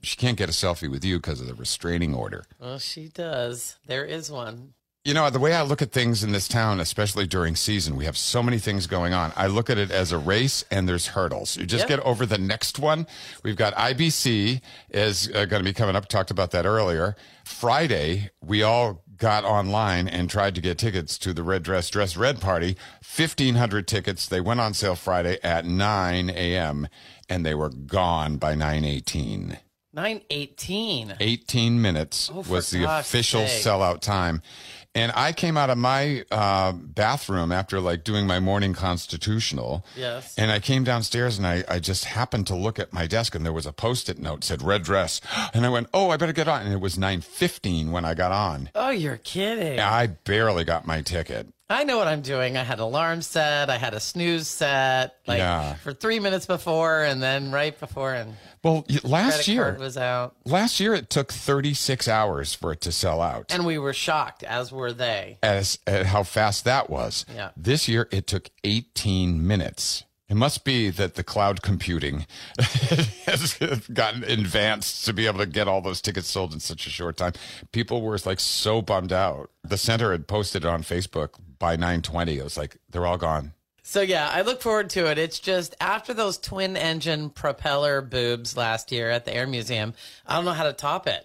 She 0.00 0.16
can't 0.16 0.38
get 0.38 0.48
a 0.48 0.52
selfie 0.52 0.90
with 0.90 1.04
you 1.04 1.18
because 1.18 1.40
of 1.40 1.48
the 1.48 1.54
restraining 1.54 2.14
order. 2.14 2.44
Well, 2.58 2.78
she 2.78 3.08
does. 3.08 3.76
There 3.86 4.04
is 4.06 4.30
one. 4.30 4.72
You 5.06 5.14
know, 5.14 5.30
the 5.30 5.38
way 5.38 5.54
I 5.54 5.62
look 5.62 5.82
at 5.82 5.92
things 5.92 6.24
in 6.24 6.32
this 6.32 6.48
town, 6.48 6.80
especially 6.80 7.28
during 7.28 7.54
season, 7.54 7.94
we 7.94 8.06
have 8.06 8.16
so 8.16 8.42
many 8.42 8.58
things 8.58 8.88
going 8.88 9.14
on. 9.14 9.32
I 9.36 9.46
look 9.46 9.70
at 9.70 9.78
it 9.78 9.92
as 9.92 10.10
a 10.10 10.18
race 10.18 10.64
and 10.68 10.88
there's 10.88 11.06
hurdles. 11.06 11.56
You 11.56 11.64
just 11.64 11.84
Yeah. 11.84 11.98
get 11.98 12.00
over 12.00 12.26
the 12.26 12.38
next 12.38 12.80
one. 12.80 13.06
We've 13.44 13.54
got 13.54 13.72
IBC 13.76 14.60
is 14.90 15.28
uh, 15.32 15.44
going 15.44 15.62
to 15.62 15.64
be 15.64 15.72
coming 15.72 15.94
up. 15.94 16.08
Talked 16.08 16.32
about 16.32 16.50
that 16.50 16.66
earlier. 16.66 17.14
Friday, 17.44 18.30
we 18.42 18.64
all 18.64 19.04
got 19.16 19.44
online 19.44 20.08
and 20.08 20.28
tried 20.28 20.56
to 20.56 20.60
get 20.60 20.76
tickets 20.76 21.18
to 21.18 21.32
the 21.32 21.44
Red 21.44 21.62
Dress 21.62 21.88
Dress 21.88 22.16
Red 22.16 22.40
Party. 22.40 22.76
1,500 23.16 23.86
tickets. 23.86 24.26
They 24.26 24.40
went 24.40 24.58
on 24.58 24.74
sale 24.74 24.96
Friday 24.96 25.38
at 25.40 25.64
9 25.64 26.30
a.m. 26.30 26.88
and 27.28 27.46
they 27.46 27.54
were 27.54 27.70
gone 27.70 28.38
by 28.38 28.56
918. 28.56 29.58
918. 29.92 31.14
18 31.20 31.80
minutes 31.80 32.28
Oh, 32.34 32.44
was 32.48 32.70
the 32.70 32.82
official 32.84 33.46
sake. 33.46 33.62
sellout 33.64 34.00
time. 34.00 34.42
And 34.96 35.12
I 35.14 35.32
came 35.32 35.56
out 35.58 35.68
of 35.68 35.76
my 35.76 36.24
uh, 36.30 36.72
bathroom 36.72 37.52
after 37.52 37.80
like 37.80 38.02
doing 38.02 38.26
my 38.26 38.40
morning 38.40 38.72
constitutional. 38.72 39.84
Yes. 39.94 40.34
And 40.38 40.50
I 40.50 40.58
came 40.58 40.84
downstairs 40.84 41.36
and 41.36 41.46
I, 41.46 41.64
I 41.68 41.78
just 41.80 42.06
happened 42.06 42.46
to 42.46 42.54
look 42.56 42.78
at 42.78 42.92
my 42.94 43.06
desk 43.06 43.34
and 43.34 43.44
there 43.44 43.52
was 43.52 43.66
a 43.66 43.72
post-it 43.72 44.18
note 44.18 44.42
said 44.42 44.62
red 44.62 44.82
dress. 44.82 45.20
And 45.52 45.66
I 45.66 45.68
went, 45.68 45.88
oh, 45.92 46.08
I 46.10 46.16
better 46.16 46.32
get 46.32 46.48
on. 46.48 46.62
And 46.62 46.72
it 46.72 46.80
was 46.80 46.96
9.15 46.96 47.90
when 47.90 48.04
I 48.06 48.14
got 48.14 48.32
on. 48.32 48.70
Oh, 48.74 48.88
you're 48.90 49.18
kidding. 49.18 49.78
I 49.80 50.06
barely 50.06 50.64
got 50.64 50.86
my 50.86 51.02
ticket. 51.02 51.46
I 51.68 51.82
know 51.84 51.98
what 51.98 52.06
I'm 52.06 52.22
doing. 52.22 52.56
I 52.56 52.62
had 52.62 52.78
alarm 52.78 53.22
set. 53.22 53.70
I 53.70 53.76
had 53.76 53.92
a 53.92 53.98
snooze 54.00 54.46
set, 54.46 55.16
like 55.26 55.38
Yeah. 55.38 55.74
for 55.74 55.92
three 55.92 56.20
minutes 56.20 56.46
before, 56.46 57.02
and 57.02 57.20
then 57.20 57.50
right 57.50 57.76
before, 57.78 58.14
and 58.14 58.36
Well, 58.66 58.84
last 59.04 59.46
year, 59.46 59.76
was 59.78 59.96
out. 59.96 60.34
last 60.44 60.80
year 60.80 60.92
it 60.92 61.08
took 61.08 61.32
36 61.32 62.08
hours 62.08 62.52
for 62.52 62.72
it 62.72 62.80
to 62.80 62.90
sell 62.90 63.22
out. 63.22 63.46
And 63.54 63.64
we 63.64 63.78
were 63.78 63.92
shocked, 63.92 64.42
as 64.42 64.72
were 64.72 64.92
they. 64.92 65.38
as 65.40 65.78
at 65.86 66.06
how 66.06 66.24
fast 66.24 66.64
that 66.64 66.90
was. 66.90 67.24
Yeah. 67.32 67.50
This 67.56 67.86
year 67.86 68.08
it 68.10 68.26
took 68.26 68.50
18 68.64 69.46
minutes. 69.46 70.02
It 70.28 70.34
must 70.34 70.64
be 70.64 70.90
that 70.90 71.14
the 71.14 71.22
cloud 71.22 71.62
computing 71.62 72.26
has 73.26 73.56
gotten 73.92 74.24
advanced 74.24 75.04
to 75.04 75.12
be 75.12 75.26
able 75.28 75.38
to 75.38 75.46
get 75.46 75.68
all 75.68 75.80
those 75.80 76.00
tickets 76.00 76.26
sold 76.26 76.52
in 76.52 76.58
such 76.58 76.88
a 76.88 76.90
short 76.90 77.16
time. 77.16 77.34
People 77.70 78.02
were 78.02 78.18
like 78.26 78.40
so 78.40 78.82
bummed 78.82 79.12
out. 79.12 79.50
The 79.62 79.78
center 79.78 80.10
had 80.10 80.26
posted 80.26 80.64
it 80.64 80.68
on 80.68 80.82
Facebook 80.82 81.34
by 81.60 81.76
9:20. 81.76 82.38
It 82.38 82.42
was 82.42 82.56
like 82.56 82.78
they're 82.90 83.06
all 83.06 83.18
gone. 83.18 83.52
So 83.88 84.00
yeah, 84.00 84.28
I 84.32 84.42
look 84.42 84.62
forward 84.62 84.90
to 84.90 85.08
it. 85.12 85.16
It's 85.16 85.38
just 85.38 85.76
after 85.80 86.12
those 86.12 86.38
twin 86.38 86.76
engine 86.76 87.30
propeller 87.30 88.02
boobs 88.02 88.56
last 88.56 88.90
year 88.90 89.10
at 89.10 89.24
the 89.24 89.32
Air 89.32 89.46
Museum, 89.46 89.94
I 90.26 90.34
don't 90.34 90.44
know 90.44 90.54
how 90.54 90.64
to 90.64 90.72
top 90.72 91.06
it. 91.06 91.24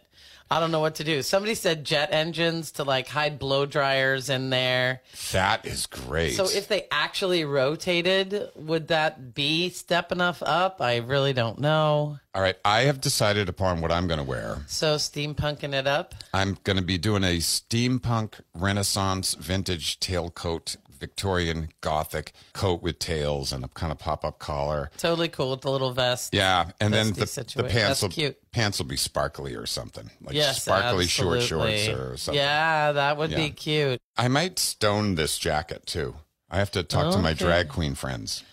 I 0.52 0.60
don't 0.60 0.70
know 0.70 0.80
what 0.80 0.96
to 0.96 1.04
do. 1.04 1.24
Somebody 1.24 1.56
said 1.56 1.84
jet 1.84 2.10
engines 2.12 2.74
to 2.74 2.84
like 2.84 3.08
hide 3.08 3.40
blow 3.40 3.66
dryers 3.66 4.30
in 4.30 4.52
there. 4.52 5.02
That 5.32 5.66
is 5.66 5.88
great. 5.88 6.36
So 6.36 6.44
if 6.44 6.68
they 6.68 6.86
actually 6.92 7.46
rotated, 7.46 8.50
would 8.56 8.90
that 8.90 9.34
be 9.34 9.70
step 9.70 10.12
enough 10.12 10.44
up? 10.44 10.82
I 10.82 10.98
really 10.98 11.34
don't 11.34 11.58
know. 11.58 12.20
all 12.36 12.42
right, 12.44 12.58
I 12.64 12.82
have 12.82 13.02
decided 13.02 13.50
upon 13.50 13.82
what 13.82 13.92
I'm 13.92 14.06
going 14.06 14.20
to 14.20 14.24
wear. 14.24 14.60
So 14.68 14.98
steampunking 14.98 15.74
it 15.74 15.88
up. 15.88 16.14
I'm 16.32 16.60
going 16.64 16.78
to 16.78 16.84
be 16.84 17.00
doing 17.00 17.24
a 17.24 17.38
steampunk 17.38 18.42
Renaissance 18.54 19.34
vintage 19.34 20.00
tailcoat 20.00 20.78
Victorian 21.02 21.68
Gothic 21.82 22.32
coat 22.54 22.82
with 22.82 23.00
tails 23.00 23.52
and 23.52 23.66
a 23.66 23.68
kind 23.68 23.92
of 23.92 23.98
pop 23.98 24.24
up 24.24 24.40
collar. 24.40 24.90
Totally 24.98 25.28
cool 25.28 25.52
with 25.52 25.62
the 25.62 25.72
little 25.72 25.92
vest. 25.92 26.34
Yeah, 26.34 26.72
and 26.80 26.94
then 26.94 27.08
the, 27.08 27.26
the 27.56 27.64
pants 27.64 27.74
That's 27.74 28.02
will 28.04 28.10
cute. 28.10 28.38
pants 28.52 28.78
will 28.80 28.86
be 28.86 28.96
sparkly 28.96 29.56
or 29.56 29.66
something 29.66 30.10
like 30.22 30.36
Yes, 30.36 30.62
sparkly 30.62 31.08
short 31.08 31.42
shorts 31.42 31.88
or 31.90 32.16
something. 32.16 32.40
Yeah, 32.40 32.94
that 32.94 33.18
would 33.18 33.32
Yeah. 33.32 33.38
be 33.38 33.50
cute. 33.50 34.00
I 34.16 34.28
might 34.30 34.60
stone 34.60 35.16
this 35.16 35.38
jacket 35.38 35.86
too. 35.86 36.16
I 36.50 36.60
have 36.60 36.72
to 36.72 36.84
talk 36.84 37.12
to 37.14 37.20
my 37.20 37.34
drag 37.34 37.68
queen 37.70 37.96
friends. 37.96 38.44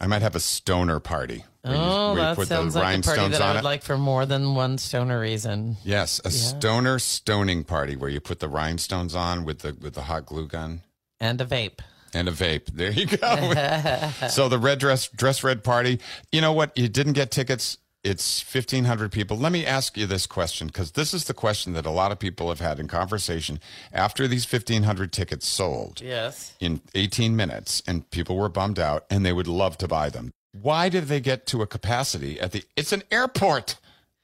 I 0.00 0.06
might 0.06 0.22
have 0.22 0.34
a 0.34 0.40
stoner 0.40 0.98
party. 1.00 1.44
where 1.62 1.74
you- 1.74 1.78
Oh, 1.78 2.12
where 2.14 2.22
you 2.22 2.22
that 2.22 2.36
put 2.36 2.48
sounds 2.48 2.72
the 2.72 2.80
like 2.80 2.98
a 2.98 3.02
party 3.02 3.28
that 3.28 3.42
I 3.42 3.52
would 3.56 3.64
like 3.64 3.82
for 3.82 3.98
more 3.98 4.24
than 4.24 4.54
one 4.54 4.78
stoner 4.78 5.20
reason. 5.20 5.76
yes, 5.84 6.18
a 6.24 6.30
stoner 6.30 6.98
stoning 6.98 7.64
party 7.64 7.96
where 7.96 8.08
you 8.08 8.18
put 8.18 8.40
the 8.40 8.48
rhinestones 8.48 9.14
on 9.14 9.44
with 9.44 9.58
the 9.58 9.76
with 9.78 9.92
the 9.92 10.04
hot 10.04 10.24
glue 10.24 10.46
gun. 10.48 10.80
And 11.20 11.38
a 11.38 11.44
vape. 11.44 11.80
And 12.14 12.28
a 12.28 12.32
vape. 12.32 12.66
There 12.72 12.90
you 12.90 13.06
go. 13.06 14.26
so 14.28 14.48
the 14.48 14.58
red 14.58 14.78
dress 14.78 15.08
dress 15.08 15.42
red 15.44 15.62
party. 15.64 16.00
You 16.32 16.40
know 16.40 16.52
what? 16.52 16.76
You 16.76 16.88
didn't 16.88 17.14
get 17.14 17.30
tickets. 17.30 17.78
It's 18.02 18.40
fifteen 18.40 18.84
hundred 18.86 19.12
people. 19.12 19.36
Let 19.36 19.52
me 19.52 19.66
ask 19.66 19.96
you 19.98 20.06
this 20.06 20.26
question 20.26 20.68
because 20.68 20.92
this 20.92 21.12
is 21.12 21.24
the 21.24 21.34
question 21.34 21.74
that 21.74 21.84
a 21.84 21.90
lot 21.90 22.12
of 22.12 22.18
people 22.18 22.48
have 22.48 22.60
had 22.60 22.80
in 22.80 22.88
conversation 22.88 23.60
after 23.92 24.26
these 24.26 24.46
fifteen 24.46 24.84
hundred 24.84 25.12
tickets 25.12 25.46
sold 25.46 26.00
Yes. 26.00 26.54
in 26.60 26.80
eighteen 26.94 27.36
minutes, 27.36 27.82
and 27.86 28.08
people 28.10 28.36
were 28.38 28.48
bummed 28.48 28.78
out, 28.78 29.04
and 29.10 29.24
they 29.26 29.34
would 29.34 29.46
love 29.46 29.76
to 29.78 29.86
buy 29.88 30.08
them. 30.08 30.32
Why 30.52 30.88
did 30.88 31.04
they 31.08 31.20
get 31.20 31.44
to 31.48 31.60
a 31.60 31.66
capacity 31.66 32.40
at 32.40 32.52
the? 32.52 32.64
It's 32.74 32.92
an 32.92 33.02
airport. 33.10 33.76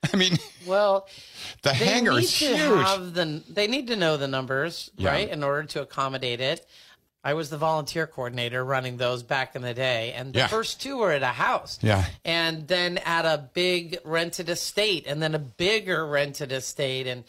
I 0.12 0.16
mean, 0.16 0.38
Well, 0.66 1.07
the 1.62 1.75
hangar 1.75 2.19
is 2.19 2.33
huge. 2.35 2.57
have 2.57 3.12
the. 3.12 3.43
They 3.47 3.66
need 3.66 3.88
to 3.88 3.97
know 3.97 4.16
the 4.16 4.26
numbers, 4.28 4.90
Yeah. 4.97 5.11
right, 5.11 5.28
in 5.28 5.45
order 5.45 5.64
to 5.69 5.83
accommodate 5.83 6.40
it. 6.40 6.66
I 7.26 7.35
was 7.35 7.50
the 7.50 7.59
volunteer 7.59 8.06
coordinator 8.06 8.64
running 8.64 8.99
those 8.99 9.25
back 9.25 9.56
in 9.56 9.62
the 9.62 9.75
day, 9.75 10.12
and 10.12 10.33
the 10.33 10.38
Yeah. 10.38 10.47
first 10.47 10.80
two 10.80 10.99
were 10.99 11.11
at 11.11 11.25
a 11.25 11.33
house. 11.47 11.76
Yeah. 11.83 12.04
and 12.25 12.68
then 12.68 12.99
at 12.99 13.25
a 13.26 13.37
big 13.52 13.99
rented 14.04 14.49
estate, 14.49 15.02
and 15.09 15.21
then 15.21 15.35
a 15.35 15.38
bigger 15.40 16.06
rented 16.06 16.52
estate, 16.52 17.09
and 17.09 17.25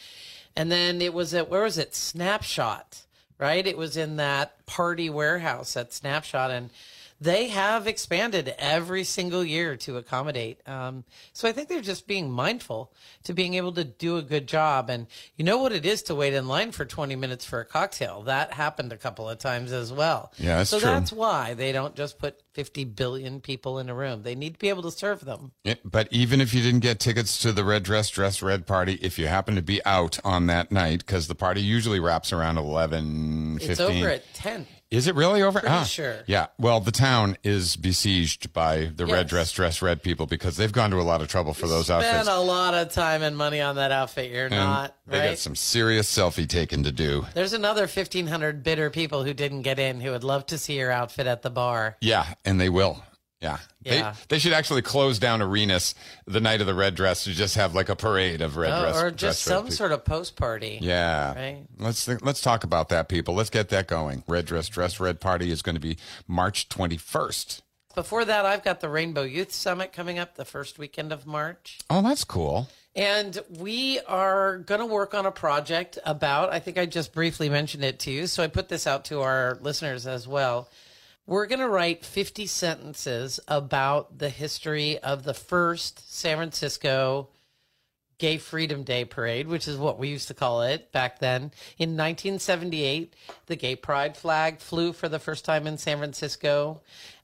and 0.56 0.72
then 0.72 1.02
it 1.02 1.16
was 1.16 1.34
at 1.34 1.50
where 1.50 1.64
was 1.64 1.80
it? 1.80 1.96
Snapshot, 1.96 3.00
right? 3.40 3.66
It 3.66 3.76
was 3.76 3.98
in 3.98 4.18
that 4.18 4.64
party 4.68 5.10
warehouse 5.10 5.76
at 5.76 5.92
Snapshot, 5.94 6.52
and 6.52 6.70
they 7.20 7.48
have 7.48 7.88
expanded 7.88 8.54
every 8.60 9.04
single 9.04 9.44
year 9.44 9.76
to 9.78 9.98
accommodate. 9.98 10.68
Um, 10.68 11.04
so 11.34 11.48
I 11.48 11.52
think 11.52 11.68
they're 11.68 11.82
just 11.82 12.08
being 12.08 12.32
mindful 12.32 12.94
to 13.24 13.34
being 13.34 13.56
able 13.56 13.72
to 13.74 13.84
do 13.84 14.18
a 14.18 14.22
good 14.22 14.48
job. 14.48 14.90
And 14.90 15.08
you 15.36 15.44
know 15.44 15.58
what 15.58 15.72
it 15.72 15.86
is 15.86 16.04
to 16.04 16.16
wait 16.16 16.34
in 16.34 16.48
line 16.48 16.72
for 16.72 16.86
20 16.86 17.16
minutes 17.16 17.46
for 17.46 17.60
a 17.60 17.66
cocktail. 17.66 18.24
That 18.24 18.54
happened 18.54 18.94
a 18.94 18.98
couple 18.98 19.30
of 19.30 19.40
times 19.40 19.72
as 19.72 19.92
well. 19.92 20.32
Yeah, 20.38 20.58
that's 20.58 20.70
so 20.70 20.80
true. 20.80 20.90
that's 20.90 21.12
why 21.12 21.54
they 21.56 21.72
don't 21.72 21.96
just 21.96 22.20
put 22.20 22.42
50 22.54 22.86
billion 22.86 23.42
people 23.42 23.80
in 23.80 23.90
a 23.90 23.96
room. 23.96 24.24
They 24.24 24.36
need 24.36 24.54
to 24.54 24.60
be 24.60 24.70
able 24.70 24.84
to 24.84 24.92
serve 24.92 25.26
them. 25.26 25.52
Yeah, 25.64 25.76
but 25.84 26.08
even 26.12 26.42
if 26.42 26.54
you 26.54 26.62
didn't 26.62 26.82
get 26.82 27.00
tickets 27.00 27.40
to 27.40 27.52
the 27.52 27.64
red 27.64 27.84
dress 27.84 28.10
dress 28.10 28.42
red 28.42 28.68
party, 28.68 29.00
if 29.02 29.18
you 29.18 29.28
happen 29.28 29.56
to 29.56 29.62
be 29.62 29.84
out 29.86 30.20
on 30.24 30.48
that 30.48 30.72
night, 30.72 31.00
because 31.00 31.28
the 31.28 31.36
party 31.36 31.62
usually 31.62 32.00
wraps 32.00 32.32
around 32.32 32.58
11, 32.58 33.60
15. 33.60 33.72
It's 33.72 33.80
over 33.80 34.10
at 34.10 34.34
10. 34.34 34.68
Is 34.90 35.08
it 35.08 35.16
really 35.16 35.42
over? 35.42 35.60
Pretty 35.60 35.74
Ah, 35.76 35.84
sure. 35.84 36.20
Yeah. 36.28 36.48
Well, 36.58 36.80
the 36.80 36.92
town 36.92 37.36
is 37.44 37.76
besieged 37.76 38.54
by 38.54 38.90
the 38.96 39.06
red 39.06 39.28
dress 39.28 39.52
dress 39.52 39.82
red 39.82 40.02
people 40.02 40.26
because 40.28 40.56
they've 40.56 40.72
gone 40.72 40.92
to 40.92 40.98
a 40.98 41.04
lot 41.04 41.22
of 41.22 41.28
trouble 41.28 41.54
for 41.54 41.68
those 41.68 41.88
Spend 41.88 42.06
outfits. 42.06 42.30
a 42.30 42.40
lot 42.40 42.74
of 42.74 42.92
time 42.94 43.22
and 43.22 43.36
money 43.36 43.60
on 43.60 43.76
that 43.76 43.92
outfit. 43.92 44.32
You're 44.32 44.46
And 44.46 44.56
not, 44.56 44.96
they 45.06 45.20
right? 45.20 45.30
got 45.32 45.38
some 45.40 45.56
serious 45.56 46.10
selfie 46.10 46.48
taken 46.48 46.84
to 46.84 46.92
do. 46.94 47.26
There's 47.34 47.52
another 47.54 47.82
1,500 47.82 48.64
bitter 48.64 48.90
people 48.90 49.24
who 49.26 49.34
didn't 49.34 49.64
get 49.64 49.78
in 49.78 50.00
who 50.00 50.12
would 50.12 50.24
love 50.24 50.46
to 50.48 50.58
see 50.58 50.78
your 50.78 50.92
outfit 50.92 51.28
at 51.28 51.42
the 51.42 51.50
bar. 51.50 51.98
Yeah, 52.00 52.26
and 52.46 52.60
they 52.62 52.70
will. 52.70 53.04
Yeah. 53.42 53.60
Yeah. 53.84 54.12
They, 54.12 54.18
they 54.36 54.40
should 54.40 54.54
actually 54.54 54.82
close 54.82 55.20
down 55.20 55.42
arenas 55.44 55.94
the 56.26 56.42
night 56.42 56.60
of 56.60 56.66
the 56.68 56.74
red 56.74 56.96
dress 56.96 57.26
to 57.26 57.32
just 57.34 57.56
have 57.56 57.76
like 57.76 57.88
a 57.90 57.96
parade 57.96 58.42
of 58.42 58.58
red 58.58 58.72
Oh, 58.72 58.82
dress. 58.82 58.96
or 59.02 59.12
just 59.12 59.46
red 59.48 59.54
some 59.54 59.64
people. 59.66 59.76
sort 59.78 59.92
of 59.92 60.04
post 60.06 60.36
party. 60.36 60.80
Yeah. 60.82 61.36
Right. 61.36 61.64
Let's 61.78 62.04
think, 62.04 62.26
let's 62.26 62.42
talk 62.42 62.64
about 62.64 62.90
that, 62.90 63.10
people. 63.10 63.36
Let's 63.36 63.52
get 63.52 63.70
that 63.70 63.88
going. 63.88 64.24
Red 64.28 64.46
dress 64.46 64.68
dress 64.70 65.00
red 65.00 65.20
party 65.20 65.52
is 65.52 65.62
going 65.62 65.76
to 65.76 65.82
be 65.82 65.98
March 66.28 66.68
21st. 66.70 67.62
Before 67.96 68.26
that, 68.26 68.46
I've 68.46 68.64
got 68.64 68.80
the 68.80 68.90
Rainbow 68.90 69.24
Youth 69.24 69.52
Summit 69.52 69.92
coming 69.94 70.20
up 70.20 70.36
the 70.36 70.46
first 70.46 70.78
weekend 70.78 71.12
of 71.12 71.26
March. 71.26 71.80
Oh, 71.90 72.02
that's 72.04 72.24
cool. 72.24 72.68
And 72.96 73.40
we 73.60 74.00
are 74.08 74.58
going 74.60 74.80
to 74.82 74.86
work 74.88 75.14
on 75.14 75.26
a 75.28 75.32
project 75.32 75.98
about, 76.06 76.52
I 76.52 76.60
think 76.60 76.78
I 76.80 76.86
just 76.88 77.14
briefly 77.14 77.50
mentioned 77.50 77.84
it 77.84 78.00
to 78.02 78.12
you. 78.12 78.26
So 78.28 78.42
I 78.44 78.48
put 78.48 78.70
this 78.70 78.86
out 78.88 79.06
to 79.06 79.22
our 79.22 79.58
listeners 79.62 80.06
as 80.08 80.28
well. 80.28 80.70
We're 81.28 81.46
going 81.46 81.60
to 81.60 81.70
write 81.70 82.06
50 82.06 82.48
sentences 82.48 83.40
about 83.50 84.18
the 84.18 84.30
history 84.30 84.98
of 85.00 85.24
the 85.24 85.34
first 85.34 86.12
San 86.12 86.38
Francisco 86.38 87.28
Gay 88.18 88.38
Freedom 88.38 88.84
Day 88.84 89.06
Parade, 89.06 89.48
which 89.48 89.68
is 89.68 89.78
what 89.78 90.00
we 90.00 90.08
used 90.08 90.30
to 90.30 90.34
call 90.34 90.64
it 90.64 90.92
back 90.94 91.20
then. 91.20 91.52
In 91.78 91.92
1978, 91.92 93.14
the 93.46 93.56
gay 93.56 93.76
pride 93.76 94.18
flag 94.18 94.60
flew 94.60 94.94
for 94.94 95.10
the 95.10 95.20
first 95.20 95.46
time 95.46 95.68
in 95.68 95.78
San 95.78 95.98
Francisco. 95.98 96.82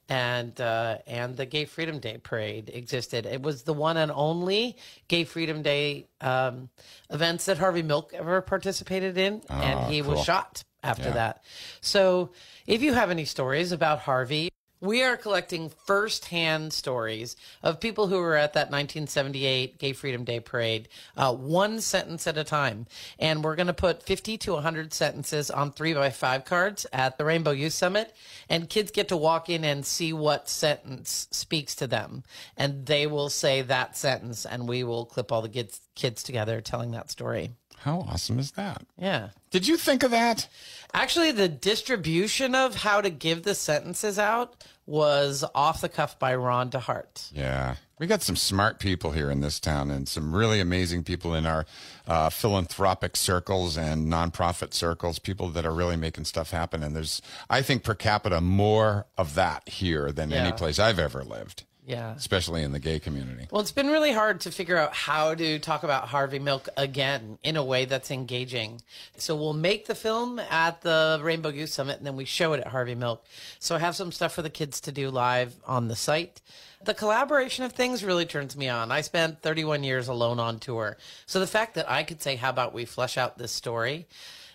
And 0.09 0.59
uh, 0.59 0.97
and 1.07 1.37
the 1.37 1.45
Gay 1.45 1.63
Freedom 1.63 1.99
Day 1.99 2.17
Parade 2.21 2.69
existed. 2.73 3.25
It 3.25 3.41
was 3.41 3.63
the 3.63 3.73
one 3.73 3.95
and 3.95 4.11
only 4.13 4.75
Gay 5.07 5.23
Freedom 5.23 5.61
Day 5.61 6.07
um, 6.19 6.69
events 7.09 7.45
that 7.45 7.57
Harvey 7.57 7.83
Milk 7.83 8.13
ever 8.13 8.41
participated 8.41 9.17
in, 9.17 9.41
and 9.49 9.89
he 9.89 10.01
was 10.01 10.21
shot 10.21 10.65
after 10.83 11.09
that. 11.11 11.43
So, 11.81 12.31
if 12.67 12.81
you 12.81 12.93
have 12.93 13.09
any 13.11 13.25
stories 13.25 13.71
about 13.71 13.99
Harvey, 13.99 14.49
we 14.83 15.01
are 15.01 15.15
collecting 15.15 15.71
firsthand 15.85 16.73
stories 16.73 17.37
of 17.63 17.79
people 17.79 18.07
who 18.07 18.17
were 18.17 18.35
at 18.35 18.51
that 18.51 18.69
1978 18.69 19.79
Gay 19.79 19.93
Freedom 19.93 20.25
Day 20.25 20.41
parade, 20.41 20.89
uh, 21.15 21.33
one 21.33 21.79
sentence 21.79 22.27
at 22.27 22.37
a 22.37 22.43
time. 22.43 22.85
And 23.17 23.45
we're 23.45 23.55
going 23.55 23.67
to 23.67 23.73
put 23.73 24.03
50 24.03 24.37
to 24.39 24.53
100 24.55 24.93
sentences 24.93 25.49
on 25.49 25.71
three 25.71 25.93
by 25.93 26.09
five 26.09 26.43
cards 26.43 26.85
at 26.91 27.17
the 27.17 27.23
Rainbow 27.23 27.51
Youth 27.51 27.71
Summit. 27.71 28.13
And 28.49 28.69
kids 28.69 28.91
get 28.91 29.07
to 29.07 29.15
walk 29.15 29.49
in 29.49 29.63
and 29.63 29.85
see 29.85 30.11
what 30.11 30.49
sentence 30.49 31.29
speaks 31.31 31.75
to 31.75 31.87
them. 31.87 32.23
And 32.57 32.85
they 32.85 33.07
will 33.07 33.29
say 33.29 33.61
that 33.61 33.95
sentence, 33.95 34.45
and 34.45 34.67
we 34.67 34.83
will 34.83 35.05
clip 35.05 35.31
all 35.31 35.41
the 35.41 35.47
kids, 35.47 35.79
kids 35.95 36.23
together 36.23 36.59
telling 36.59 36.91
that 36.91 37.09
story. 37.09 37.51
How 37.79 37.99
awesome 38.09 38.39
is 38.39 38.51
that? 38.51 38.85
Yeah. 38.97 39.29
Did 39.51 39.67
you 39.67 39.77
think 39.77 40.03
of 40.03 40.11
that? 40.11 40.47
Actually, 40.93 41.31
the 41.31 41.49
distribution 41.49 42.55
of 42.55 42.75
how 42.75 43.01
to 43.01 43.09
give 43.09 43.43
the 43.43 43.55
sentences 43.55 44.17
out 44.17 44.63
was 44.85 45.43
off 45.55 45.81
the 45.81 45.89
cuff 45.89 46.19
by 46.19 46.35
Ron 46.35 46.69
DeHart. 46.69 47.31
Yeah. 47.33 47.75
We 47.99 48.07
got 48.07 48.21
some 48.21 48.35
smart 48.35 48.79
people 48.79 49.11
here 49.11 49.31
in 49.31 49.39
this 49.39 49.59
town 49.59 49.89
and 49.89 50.09
some 50.09 50.35
really 50.35 50.59
amazing 50.59 51.03
people 51.03 51.33
in 51.33 51.45
our 51.45 51.65
uh, 52.05 52.29
philanthropic 52.29 53.15
circles 53.15 53.77
and 53.77 54.11
nonprofit 54.11 54.73
circles, 54.73 55.19
people 55.19 55.47
that 55.49 55.65
are 55.65 55.73
really 55.73 55.95
making 55.95 56.25
stuff 56.25 56.51
happen. 56.51 56.83
And 56.83 56.95
there's, 56.95 57.21
I 57.49 57.61
think, 57.61 57.83
per 57.83 57.95
capita, 57.95 58.41
more 58.41 59.05
of 59.17 59.35
that 59.35 59.69
here 59.69 60.11
than 60.11 60.33
any 60.33 60.51
place 60.51 60.79
I've 60.79 60.99
ever 60.99 61.23
lived, 61.23 61.63
Yeah. 61.85 62.13
especially 62.15 62.63
in 62.63 62.71
the 62.71 62.79
gay 62.79 62.99
community. 62.99 63.47
Well, 63.51 63.61
it's 63.61 63.71
been 63.71 63.89
really 63.89 64.13
hard 64.13 64.41
to 64.41 64.51
figure 64.51 64.77
out 64.77 64.93
how 64.93 65.35
to 65.35 65.59
talk 65.59 65.83
about 65.83 66.07
Harvey 66.07 66.39
Milk 66.39 66.69
again 66.77 67.37
in 67.43 67.57
a 67.57 67.63
way 67.63 67.85
that's 67.85 68.09
engaging. 68.09 68.81
So 69.17 69.35
we'll 69.35 69.53
make 69.53 69.85
the 69.87 69.95
film 69.95 70.39
at 70.39 70.81
the 70.81 71.19
Rainbow 71.21 71.49
Youth 71.49 71.71
Summit 71.71 71.97
and 71.97 72.05
then 72.05 72.15
we 72.15 72.25
show 72.25 72.53
it 72.53 72.61
at 72.61 72.67
Harvey 72.67 72.95
Milk. 72.95 73.25
So 73.59 73.75
I 73.75 73.79
have 73.79 73.95
some 73.95 74.11
stuff 74.11 74.33
for 74.33 74.41
the 74.41 74.49
kids 74.49 74.79
to 74.81 74.91
do 74.91 75.09
live 75.09 75.55
on 75.65 75.87
the 75.89 75.95
site. 75.95 76.41
The 76.85 76.93
collaboration 76.93 77.63
of 77.63 77.71
things 77.71 78.03
really 78.03 78.25
turns 78.25 78.57
me 78.57 78.67
on. 78.67 78.91
I 78.91 79.01
spent 79.01 79.41
31 79.41 79.83
years 79.83 80.07
alone 80.09 80.39
on 80.39 80.59
tour. 80.59 80.97
So 81.25 81.39
the 81.39 81.47
fact 81.47 81.75
that 81.75 81.89
I 81.89 82.03
could 82.03 82.21
say, 82.21 82.35
how 82.35 82.49
about 82.49 82.73
we 82.73 82.83
flesh 82.85 83.17
out 83.17 83.37
this 83.37 83.53
story? 83.53 84.07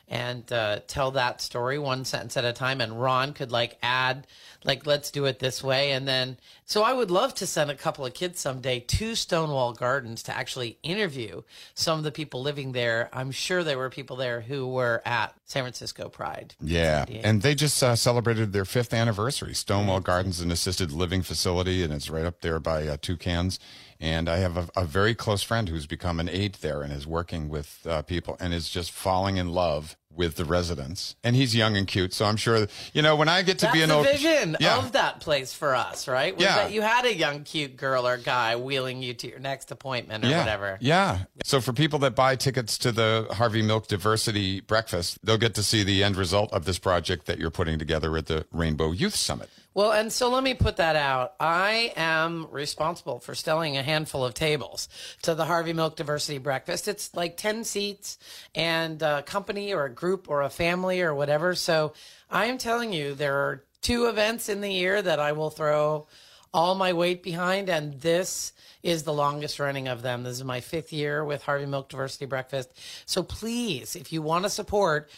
And 0.09 0.51
uh, 0.53 0.81
tell 0.87 1.11
that 1.13 1.41
story 1.41 1.79
one 1.79 2.05
sentence 2.05 2.37
at 2.37 2.45
a 2.45 2.53
time. 2.53 2.81
And 2.81 3.01
Ron 3.01 3.33
could 3.33 3.53
like 3.53 3.79
add, 3.83 4.27
like, 4.65 4.87
let's 4.87 5.11
do 5.11 5.27
it 5.27 5.39
this 5.39 5.63
way. 5.63 5.93
And 5.93 6.09
then, 6.09 6.39
so 6.65 6.83
I 6.83 6.93
would 6.93 7.11
love 7.11 7.35
to 7.37 7.47
send 7.47 7.71
a 7.71 7.75
couple 7.75 8.05
of 8.07 8.15
kids 8.15 8.41
someday 8.41 8.81
to 8.81 9.15
Stonewall 9.15 9.73
Gardens 9.73 10.23
to 10.25 10.37
actually 10.37 10.79
interview 10.83 11.43
some 11.75 11.99
of 11.99 12.05
the 12.05 12.13
people 12.13 12.43
living 12.43 12.73
there. 12.73 13.09
I'm 13.13 13.31
sure 13.31 13.63
there 13.63 13.79
were 13.79 13.91
people 13.91 14.17
there 14.17 14.41
who 14.41 14.67
were 14.67 15.03
at 15.05 15.35
San 15.45 15.63
Francisco 15.63 16.09
Pride. 16.09 16.55
Yeah, 16.61 17.07
and 17.09 17.43
they 17.43 17.55
just 17.55 17.83
uh, 17.83 17.97
celebrated 17.97 18.53
their 18.53 18.65
fifth 18.65 18.93
anniversary. 18.93 19.55
Stonewall 19.55 20.01
Gardens, 20.01 20.41
an 20.41 20.51
assisted 20.51 20.93
living 20.93 21.23
facility, 21.23 21.83
and 21.83 21.93
it's 21.93 22.11
right 22.11 22.27
up 22.27 22.41
there 22.41 22.59
by 22.61 22.87
uh, 22.87 22.97
Toucans. 23.01 23.59
And 24.01 24.29
I 24.29 24.37
have 24.39 24.57
a, 24.57 24.69
a 24.77 24.85
very 24.85 25.15
close 25.15 25.43
friend 25.43 25.69
who's 25.69 25.87
become 25.87 26.21
an 26.21 26.29
aide 26.29 26.55
there 26.61 26.83
and 26.83 26.93
is 26.93 27.07
working 27.07 27.49
with 27.49 27.85
uh, 27.89 28.03
people 28.03 28.37
and 28.39 28.55
is 28.55 28.69
just 28.69 28.93
falling 28.93 29.37
in 29.39 29.49
love 29.49 29.97
with 30.15 30.35
the 30.37 30.45
residents. 30.45 31.15
And 31.23 31.37
he's 31.37 31.55
young 31.55 31.77
and 31.77 31.87
cute, 31.87 32.13
so 32.13 32.25
I'm 32.25 32.37
sure 32.37 32.67
you 32.93 33.03
know 33.03 33.15
when 33.15 33.29
I 33.29 33.43
get 33.43 33.59
to 33.61 33.67
That's 33.67 33.77
be 33.77 33.83
an 33.83 33.89
the 33.89 33.95
old 33.97 34.07
vision 34.07 34.57
Yeah. 34.59 34.79
of 34.79 34.93
that 34.93 35.21
place 35.21 35.53
for 35.55 35.77
us, 35.77 36.09
right? 36.09 36.35
Was 36.35 36.43
Yeah. 36.45 36.57
that 36.57 36.73
you 36.73 36.83
had 36.83 37.05
a 37.05 37.15
young, 37.15 37.45
cute 37.45 37.77
girl 37.77 38.07
or 38.07 38.17
guy 38.17 38.57
wheeling 38.57 39.01
you 39.01 39.15
to 39.15 39.29
your 39.29 39.39
next 39.39 39.71
appointment 39.71 40.25
or 40.25 40.29
yeah, 40.29 40.41
whatever. 40.41 40.77
Yeah. 40.81 41.19
So 41.45 41.61
for 41.61 41.73
people 41.73 42.01
that 42.01 42.17
buy 42.17 42.35
tickets 42.35 42.79
to 42.79 42.91
the 42.91 43.29
Harvey 43.33 43.63
Milk 43.63 43.87
Diversity 43.87 44.61
Breakfast, 44.61 45.19
they'll 45.25 45.39
get 45.39 45.55
to 45.55 45.63
see 45.63 45.85
the 45.85 46.03
end 46.03 46.17
result 46.17 46.53
of 46.53 46.65
this 46.65 46.79
project 46.81 47.27
that 47.27 47.39
you're 47.39 47.51
putting 47.51 47.79
together 47.79 48.17
at 48.17 48.27
the 48.27 48.45
Rainbow 48.51 48.91
Youth 48.93 49.15
Summit. 49.15 49.49
Well, 49.79 49.93
and 49.93 50.13
so 50.13 50.29
let 50.29 50.43
me 50.43 50.55
put 50.55 50.79
that 50.79 50.97
out. 50.97 51.35
I 51.39 51.93
am 51.95 52.49
responsible 52.51 53.21
for 53.21 53.37
selling 53.37 53.77
a 53.77 53.83
handful 53.85 54.25
of 54.25 54.35
tables 54.35 54.89
to 55.23 55.37
the 55.37 55.45
Harvey 55.45 55.73
Milk 55.73 55.95
Diversity 55.95 56.39
Breakfast. 56.39 56.89
It's 56.89 57.15
like 57.15 57.37
10 57.37 57.63
seats 57.63 58.19
and 58.57 59.01
a 59.03 59.23
company 59.23 59.73
or 59.73 59.85
a 59.85 59.89
group 59.89 60.29
or 60.29 60.43
a 60.43 60.51
family 60.51 61.01
or 61.01 61.15
whatever. 61.15 61.55
So 61.55 61.93
I 62.29 62.47
am 62.47 62.59
telling 62.59 62.93
you, 62.93 63.15
there 63.15 63.37
are 63.37 63.63
two 63.81 64.07
events 64.07 64.49
in 64.49 64.63
the 64.63 64.73
year 64.73 65.01
that 65.01 65.21
I 65.21 65.31
will 65.31 65.51
throw 65.51 66.09
all 66.53 66.75
my 66.75 66.93
weight 66.93 67.23
behind, 67.23 67.69
and 67.69 68.01
this 68.01 68.53
is 68.83 69.05
the 69.05 69.13
longest 69.13 69.61
running 69.61 69.87
of 69.87 70.03
them. 70.03 70.25
This 70.25 70.39
is 70.39 70.45
my 70.45 70.61
fifth 70.61 70.93
year 70.93 71.25
with 71.25 71.43
Harvey 71.43 71.67
Milk 71.67 71.89
Diversity 71.89 72.27
Breakfast. 72.27 72.73
So 73.07 73.23
please, 73.23 73.95
if 73.95 74.13
you 74.13 74.23
want 74.23 74.43
to 74.43 74.51
support 74.51 75.09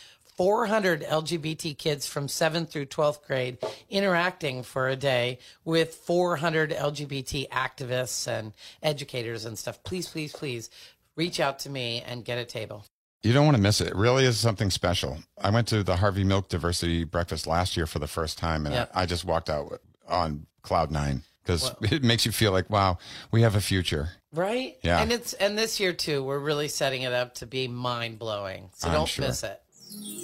400 0.40 1.02
LGBT 1.02 1.76
kids 1.76 2.06
from 2.06 2.26
7th 2.26 2.70
through 2.70 2.86
12th 2.86 3.26
grade 3.26 3.58
interacting 3.90 4.62
for 4.62 4.88
a 4.88 4.96
day 4.96 5.38
with 5.66 5.96
400 5.96 6.70
LGBT 6.70 7.50
activists 7.50 8.26
and 8.26 8.54
educators 8.82 9.44
and 9.44 9.58
stuff. 9.58 9.82
Please, 9.82 10.08
please, 10.08 10.32
please 10.32 10.70
reach 11.14 11.40
out 11.40 11.58
to 11.58 11.68
me 11.68 12.02
and 12.06 12.24
get 12.24 12.38
a 12.38 12.46
table. 12.46 12.86
You 13.22 13.34
don't 13.34 13.44
want 13.44 13.58
to 13.58 13.62
miss 13.62 13.82
it. 13.82 13.88
It 13.88 13.96
really 13.96 14.24
is 14.24 14.38
something 14.38 14.70
special. 14.70 15.18
I 15.38 15.50
went 15.50 15.68
to 15.68 15.82
the 15.82 15.96
Harvey 15.96 16.24
Milk 16.24 16.48
Diversity 16.48 17.04
Breakfast 17.04 17.46
last 17.46 17.76
year 17.76 17.84
for 17.84 17.98
the 17.98 18.08
first 18.08 18.38
time, 18.38 18.64
and 18.64 18.74
Yep. 18.74 18.92
I, 18.94 19.02
I 19.02 19.04
just 19.04 19.26
walked 19.26 19.50
out 19.50 19.82
on 20.08 20.46
cloud 20.62 20.90
nine 20.90 21.22
because 21.42 21.70
it 21.82 22.02
makes 22.02 22.24
you 22.24 22.32
feel 22.32 22.52
like, 22.52 22.70
wow, 22.70 22.96
we 23.30 23.42
have 23.42 23.56
a 23.56 23.60
future. 23.60 24.08
Right? 24.32 24.78
Yeah. 24.80 25.02
And 25.02 25.12
it's 25.12 25.34
and 25.34 25.58
this 25.58 25.80
year 25.80 25.92
too, 25.92 26.24
we're 26.24 26.38
really 26.38 26.68
setting 26.68 27.02
it 27.02 27.12
up 27.12 27.34
to 27.34 27.46
be 27.46 27.68
mind 27.68 28.18
blowing. 28.18 28.70
So 28.72 28.88
I'm 28.88 28.94
don't 28.94 29.06
sure. 29.06 29.26
miss 29.26 29.44
it. 29.44 29.60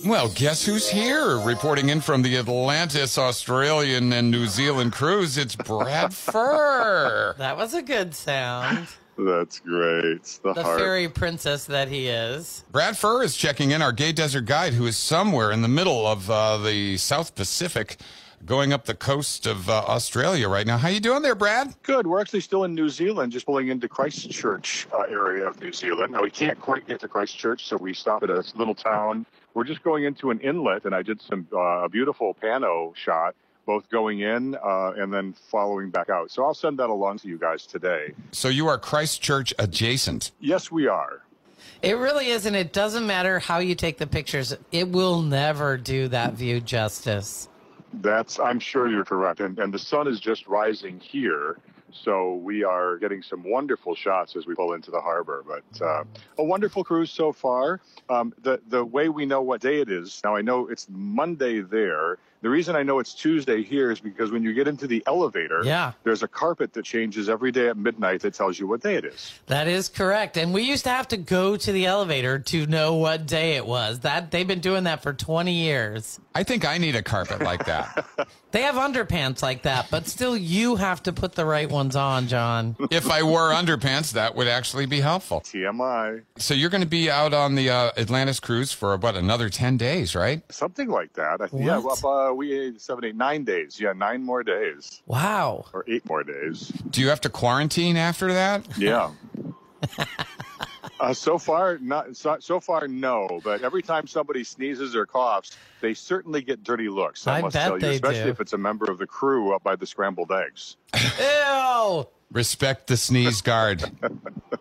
Well, 0.05 0.29
guess 0.29 0.65
who's 0.65 0.89
here? 0.89 1.39
Reporting 1.41 1.89
in 1.89 2.01
from 2.01 2.23
the 2.23 2.37
Atlantis 2.37 3.19
Australian 3.19 4.13
and 4.13 4.31
New 4.31 4.47
Zealand 4.47 4.93
cruise, 4.93 5.37
it's 5.37 5.57
Brad 5.57 6.15
Furr. 6.15 7.35
That 7.39 7.57
was 7.57 7.75
a 7.75 7.83
good 7.83 8.15
sound. 8.15 8.87
That's 9.19 9.59
great. 9.61 10.23
The, 10.45 10.53
The 10.53 10.63
heart. 10.63 10.79
fairy 10.79 11.09
princess 11.09 11.65
that 11.65 11.89
he 11.89 12.07
is. 12.09 12.65
Brad 12.71 12.97
Furr 12.97 13.23
is 13.23 13.35
checking 13.37 13.71
in, 13.73 13.83
our 13.83 13.91
gay 13.93 14.13
desert 14.13 14.43
guide, 14.45 14.75
who 14.75 14.87
is 14.87 14.97
somewhere 14.97 15.51
in 15.51 15.63
the 15.63 15.69
middle 15.69 16.07
of 16.07 16.31
uh, 16.31 16.59
the 16.59 16.99
South 16.99 17.35
Pacific, 17.35 17.97
going 18.45 18.73
up 18.73 18.85
the 18.85 18.95
coast 18.95 19.47
of 19.47 19.69
uh, 19.69 19.73
Australia 19.89 20.49
right 20.49 20.67
now. 20.67 20.77
How 20.77 20.89
you 20.89 21.01
doing 21.01 21.23
there, 21.23 21.35
Brad? 21.35 21.75
Good. 21.83 22.07
We're 22.07 22.21
actually 22.21 22.43
still 22.43 22.63
in 22.65 22.75
New 22.75 22.91
Zealand, 22.91 23.33
just 23.33 23.47
pulling 23.47 23.69
into 23.69 23.89
Christchurch 23.89 24.87
uh, 24.93 25.01
area 25.11 25.49
of 25.49 25.61
New 25.61 25.73
Zealand. 25.73 26.13
Now 26.13 26.23
we 26.23 26.31
can't 26.31 26.61
quite 26.61 26.87
get 26.87 27.01
to 27.01 27.09
Christchurch, 27.09 27.67
so 27.67 27.77
we 27.79 27.95
stop 27.95 28.23
at 28.23 28.31
a 28.31 28.45
little 28.55 28.75
town. 28.75 29.27
We're 29.57 29.65
just 29.65 29.83
going 29.83 30.05
into 30.05 30.31
an 30.31 30.41
inlet, 30.41 30.85
and 30.85 30.95
I 30.95 31.01
did 31.01 31.23
some 31.23 31.49
uh, 31.51 31.85
a 31.85 31.89
beautiful 31.89 32.35
pano 32.35 32.95
shot, 32.95 33.35
both 33.65 33.89
going 33.89 34.21
in 34.21 34.55
uh, 34.55 34.93
and 34.99 35.11
then 35.11 35.35
following 35.51 35.89
back 35.89 36.11
out. 36.11 36.31
So 36.31 36.45
I'll 36.45 36.53
send 36.53 36.79
that 36.79 36.91
along 36.91 37.21
to 37.21 37.29
you 37.29 37.39
guys 37.39 37.67
today. 37.67 38.13
So 38.33 38.49
you 38.49 38.69
are 38.69 38.77
Christchurch 38.77 39.55
adjacent. 39.59 40.33
Yes, 40.41 40.71
we 40.71 40.89
are. 40.89 41.23
It 41.81 41.95
really 41.95 42.27
is, 42.27 42.45
and 42.45 42.55
it 42.55 42.75
doesn't 42.75 43.07
matter 43.07 43.39
how 43.39 43.61
you 43.61 43.75
take 43.75 43.97
the 43.97 44.07
pictures. 44.07 44.55
It 44.73 44.91
will 44.91 45.23
never 45.23 45.79
do 45.79 46.09
that 46.09 46.35
view 46.35 46.61
justice. 46.61 47.49
That's 47.95 48.39
I'm 48.39 48.61
sure 48.61 48.91
you're 48.91 49.07
correct. 49.07 49.41
And 49.41 49.59
and 49.59 49.73
the 49.73 49.79
sun 49.79 50.07
is 50.07 50.21
just 50.21 50.47
rising 50.47 51.01
here. 51.01 51.57
So 52.03 52.35
we 52.35 52.65
are 52.65 52.99
getting 52.99 53.23
some 53.23 53.43
wonderful 53.43 53.95
shots 53.95 54.37
as 54.37 54.47
we 54.47 54.55
pull 54.55 54.73
into 54.73 54.91
the 54.91 55.01
harbor. 55.01 55.45
But 55.47 55.85
uh, 55.85 56.05
a 56.39 56.45
wonderful 56.45 56.85
cruise 56.85 57.11
so 57.11 57.33
far. 57.33 57.81
Um, 58.09 58.35
the 58.43 58.61
the 58.69 58.85
way 58.85 59.09
we 59.09 59.27
know 59.27 59.43
what 59.43 59.61
day 59.61 59.81
it 59.81 59.91
is 59.91 60.21
now, 60.25 60.37
I 60.37 60.43
know 60.43 60.69
it's 60.69 60.87
Monday 60.91 61.61
there. 61.61 62.19
The 62.43 62.51
reason 62.51 62.77
I 62.77 62.83
know 62.83 62.99
it's 62.99 63.15
Tuesday 63.15 63.63
here 63.63 63.91
is 63.91 63.99
because 64.01 64.31
when 64.31 64.43
you 64.43 64.53
get 64.53 64.69
into 64.69 64.87
the 64.87 65.03
elevator, 65.07 65.63
Yeah. 65.65 65.93
there's 66.05 66.23
a 66.23 66.29
carpet 66.29 66.73
that 66.75 66.85
changes 66.85 67.29
every 67.29 67.51
day 67.53 67.69
at 67.69 67.77
midnight 67.77 68.21
that 68.23 68.35
tells 68.35 68.59
you 68.59 68.67
what 68.67 68.83
day 68.83 68.95
it 68.97 69.05
is. 69.05 69.33
That 69.47 69.69
is 69.69 69.89
correct. 69.89 70.37
And 70.37 70.53
we 70.55 70.63
used 70.63 70.85
to 70.85 70.91
have 70.91 71.09
to 71.09 71.17
go 71.17 71.57
to 71.57 71.73
the 71.73 71.87
elevator 71.87 72.39
to 72.39 72.67
know 72.67 72.95
what 72.95 73.27
day 73.27 73.57
it 73.57 73.67
was. 73.67 74.01
That 74.01 74.31
they've 74.31 74.47
been 74.47 74.61
doing 74.61 74.85
that 74.85 75.03
for 75.03 75.13
20 75.13 75.53
years. 75.53 76.21
I 76.35 76.43
think 76.43 76.65
I 76.67 76.79
need 76.79 76.95
a 76.97 77.03
carpet 77.03 77.41
like 77.41 77.65
that. 77.67 78.07
They 78.53 78.63
have 78.63 78.77
underpants 78.77 79.43
like 79.43 79.65
that, 79.65 79.89
but 79.91 80.07
still 80.07 80.35
you 80.35 80.77
have 80.77 81.03
to 81.03 81.13
put 81.13 81.33
the 81.35 81.45
right 81.45 81.69
ones 81.71 81.95
on, 81.95 82.27
John. 82.27 82.75
if 82.91 83.11
I 83.11 83.23
wore 83.23 83.51
underpants, 83.51 84.13
that 84.13 84.35
would 84.35 84.49
actually 84.49 84.87
be 84.87 85.01
helpful. 85.01 85.43
TMI, 85.43 86.23
So 86.39 86.55
you're 86.55 86.71
going 86.71 86.81
to 86.83 86.89
be 86.89 87.11
out 87.11 87.35
on 87.35 87.55
the 87.55 87.69
uh, 87.69 87.91
Atlantis 87.99 88.41
cruise 88.41 88.73
for 88.73 88.95
about 88.95 89.15
another 89.15 89.51
ten 89.51 89.77
days, 89.77 90.15
right? 90.15 90.41
something 90.51 90.89
like 90.89 91.13
that. 91.15 91.43
I, 91.43 91.49
yeah, 91.55 91.77
What? 91.79 92.03
well, 92.03 92.26
uh, 92.29 92.33
we 92.33 92.79
seven, 92.79 93.05
eight, 93.05 93.15
nine 93.17 93.45
days. 93.45 93.79
Yeah, 93.81 93.93
nine 93.93 94.23
more 94.23 94.43
days 94.43 95.03
Wow. 95.07 95.67
or 95.73 95.85
eight 95.89 96.07
more 96.09 96.23
days. 96.25 96.69
Do 96.91 97.01
you 97.01 97.09
have 97.09 97.21
to 97.23 97.29
quarantine 97.31 97.97
after 97.97 98.33
that? 98.33 98.67
Yeah. 98.79 99.11
Uh, 100.99 101.13
so 101.13 101.37
far, 101.37 101.77
not 101.79 102.17
so, 102.17 102.39
so 102.41 102.59
far, 102.59 102.89
no. 102.89 103.39
But 103.45 103.61
every 103.63 103.83
time 103.83 104.07
somebody 104.07 104.43
sneezes 104.45 104.97
or 104.97 105.05
coughs, 105.05 105.55
they 105.83 105.93
certainly 105.93 106.41
get 106.41 106.65
dirty 106.65 106.89
looks. 106.89 107.27
I, 107.27 107.39
I 107.39 107.43
must 107.43 107.53
bet 107.55 107.67
tell 107.67 107.75
you, 107.75 107.81
they 107.81 107.95
especially 107.97 108.23
do. 108.25 108.31
if 108.31 108.41
it's 108.41 108.55
a 108.55 108.59
member 108.59 108.91
of 108.91 108.97
the 108.97 109.07
crew 109.07 109.55
up 109.55 109.63
by 109.63 109.77
the 109.77 109.85
scrambled 109.85 110.33
eggs. 110.33 110.79
Ew. 111.21 112.07
Respect 112.33 112.87
the 112.87 112.97
sneeze 112.97 113.43
guard. 113.43 113.85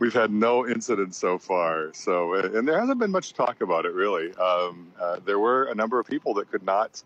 We've 0.00 0.14
had 0.14 0.32
no 0.32 0.66
incidents 0.66 1.18
so 1.18 1.38
far. 1.38 1.92
So, 1.92 2.34
and 2.34 2.66
there 2.66 2.80
hasn't 2.80 2.98
been 2.98 3.10
much 3.10 3.34
talk 3.34 3.60
about 3.60 3.84
it 3.84 3.92
really. 3.92 4.34
Um, 4.36 4.92
uh, 4.98 5.20
there 5.24 5.38
were 5.38 5.64
a 5.64 5.74
number 5.74 6.00
of 6.00 6.06
people 6.06 6.32
that 6.34 6.50
could 6.50 6.64
not 6.64 7.02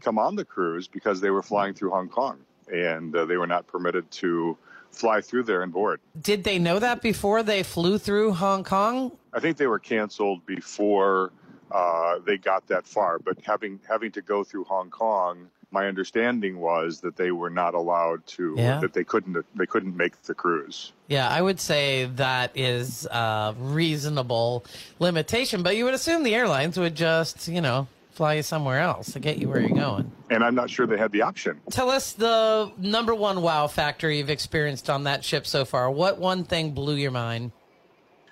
come 0.00 0.16
on 0.16 0.36
the 0.36 0.44
cruise 0.44 0.86
because 0.86 1.20
they 1.20 1.30
were 1.30 1.42
flying 1.42 1.74
through 1.74 1.90
Hong 1.90 2.08
Kong, 2.08 2.38
and 2.72 3.14
uh, 3.16 3.24
they 3.24 3.36
were 3.36 3.48
not 3.48 3.66
permitted 3.66 4.08
to 4.12 4.56
fly 4.92 5.20
through 5.20 5.42
there 5.42 5.62
and 5.62 5.72
board. 5.72 6.00
Did 6.22 6.44
they 6.44 6.58
know 6.60 6.78
that 6.78 7.02
before 7.02 7.42
they 7.42 7.64
flew 7.64 7.98
through 7.98 8.32
Hong 8.32 8.62
Kong? 8.62 9.10
I 9.32 9.40
think 9.40 9.56
they 9.56 9.66
were 9.66 9.80
canceled 9.80 10.46
before 10.46 11.32
uh, 11.72 12.20
they 12.24 12.38
got 12.38 12.66
that 12.68 12.86
far. 12.86 13.18
But 13.18 13.38
having 13.42 13.80
having 13.88 14.12
to 14.12 14.22
go 14.22 14.44
through 14.44 14.64
Hong 14.64 14.90
Kong, 14.90 15.48
my 15.70 15.86
understanding 15.86 16.58
was 16.58 17.00
that 17.00 17.16
they 17.16 17.30
were 17.30 17.50
not 17.50 17.74
allowed 17.74 18.26
to. 18.26 18.54
Yeah. 18.56 18.80
That 18.80 18.92
they 18.92 19.04
couldn't. 19.04 19.36
They 19.56 19.66
couldn't 19.66 19.96
make 19.96 20.22
the 20.22 20.34
cruise. 20.34 20.92
Yeah, 21.08 21.28
I 21.28 21.42
would 21.42 21.60
say 21.60 22.06
that 22.16 22.52
is 22.54 23.06
a 23.06 23.54
reasonable 23.58 24.64
limitation, 24.98 25.62
but 25.62 25.76
you 25.76 25.84
would 25.84 25.94
assume 25.94 26.22
the 26.22 26.34
airlines 26.34 26.78
would 26.78 26.94
just, 26.94 27.48
you 27.48 27.60
know, 27.60 27.88
fly 28.10 28.34
you 28.34 28.42
somewhere 28.42 28.80
else 28.80 29.12
to 29.12 29.20
get 29.20 29.38
you 29.38 29.48
where 29.48 29.60
you're 29.60 29.76
going. 29.76 30.10
And 30.30 30.42
I'm 30.42 30.54
not 30.54 30.70
sure 30.70 30.86
they 30.86 30.96
had 30.96 31.12
the 31.12 31.22
option. 31.22 31.60
Tell 31.70 31.90
us 31.90 32.12
the 32.12 32.72
number 32.78 33.14
one 33.14 33.42
wow 33.42 33.66
factor 33.66 34.10
you've 34.10 34.30
experienced 34.30 34.88
on 34.88 35.04
that 35.04 35.24
ship 35.24 35.46
so 35.46 35.64
far. 35.64 35.90
What 35.90 36.18
one 36.18 36.44
thing 36.44 36.72
blew 36.72 36.94
your 36.94 37.10
mind? 37.10 37.52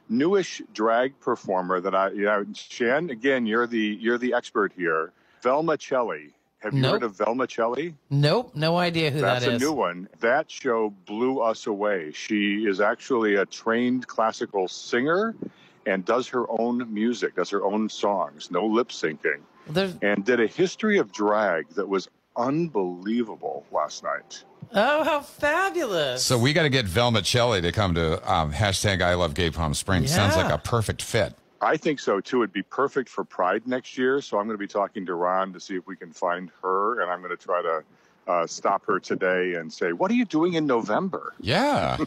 Newish 0.09 0.63
drag 0.73 1.19
performer 1.21 1.81
that 1.81 1.95
I, 1.95 2.11
you 2.11 2.25
know, 2.25 2.45
Shan. 2.55 3.11
Again, 3.11 3.47
you're 3.47 3.67
the 3.67 3.99
you're 4.01 4.19
the 4.19 4.35
expert 4.35 4.73
here. 4.77 5.13
Velma 5.43 5.77
Celli. 5.77 6.31
Have 6.65 6.73
you 6.73 6.81
Nope. 6.81 6.93
heard 6.93 7.03
of 7.03 7.17
Velma 7.17 7.47
Celli? 7.47 7.95
Nope, 8.09 8.53
no 8.57 8.79
idea 8.79 9.11
who 9.11 9.21
That's 9.21 9.45
that 9.45 9.55
a 9.55 9.59
new 9.59 9.73
one. 9.73 10.09
That 10.21 10.51
show 10.51 10.95
blew 11.05 11.41
us 11.41 11.67
away. 11.67 12.11
She 12.13 12.65
is 12.67 12.81
actually 12.81 13.35
a 13.35 13.45
trained 13.45 14.07
classical 14.07 14.67
singer 14.67 15.35
and 15.87 16.07
does 16.07 16.27
her 16.29 16.47
own 16.59 16.93
music, 16.93 17.37
does 17.37 17.51
her 17.51 17.63
own 17.63 17.91
songs, 17.91 18.51
no 18.51 18.65
lip 18.65 18.89
syncing, 18.89 19.41
There's, 19.69 19.95
and 20.01 20.25
did 20.25 20.41
a 20.41 20.47
history 20.47 20.97
of 20.97 21.13
drag 21.13 21.69
that 21.75 21.87
was 21.87 22.09
unbelievable 22.37 23.65
last 23.71 24.03
night. 24.03 24.43
oh, 24.73 25.05
how 25.05 25.21
fabulous! 25.21 26.25
So 26.25 26.39
we 26.39 26.55
got 26.55 26.63
to 26.63 26.71
get 26.71 26.87
Velma 26.87 27.21
Celli 27.21 27.61
to 27.61 27.73
come 27.73 27.95
to 27.95 28.33
um, 28.33 28.53
hashtag 28.53 29.03
I 29.03 29.13
love 29.15 29.35
Gay 29.35 29.51
Palm 29.51 29.75
Springs. 29.75 30.11
Sounds 30.13 30.35
like 30.37 30.51
a 30.51 30.59
perfect 30.59 31.03
fit. 31.03 31.35
I 31.61 31.77
think 31.77 31.99
so 32.01 32.21
too. 32.21 32.43
It'd 32.43 32.53
be 32.53 32.63
perfect 32.63 33.09
for 33.09 33.25
Pride 33.25 33.67
next 33.67 33.97
year. 33.97 34.21
So 34.21 34.39
I'm 34.39 34.47
going 34.47 34.55
to 34.55 34.59
be 34.59 34.67
talking 34.69 35.07
to 35.07 35.15
Ron 35.15 35.53
to 35.55 35.61
see 35.61 35.77
if 35.77 35.87
we 35.87 35.97
can 35.97 36.13
find 36.13 36.51
her, 36.63 37.01
and 37.01 37.11
I'm 37.11 37.21
going 37.23 37.37
to 37.37 37.43
try 37.43 37.63
to 37.63 37.83
uh, 38.31 38.47
stop 38.47 38.85
her 38.87 38.99
today 39.01 39.55
and 39.55 39.73
say, 39.73 39.93
"What 39.93 40.11
are 40.11 40.15
you 40.15 40.25
doing 40.25 40.55
in 40.55 40.67
November?" 40.67 41.35
Yeah. 41.41 41.99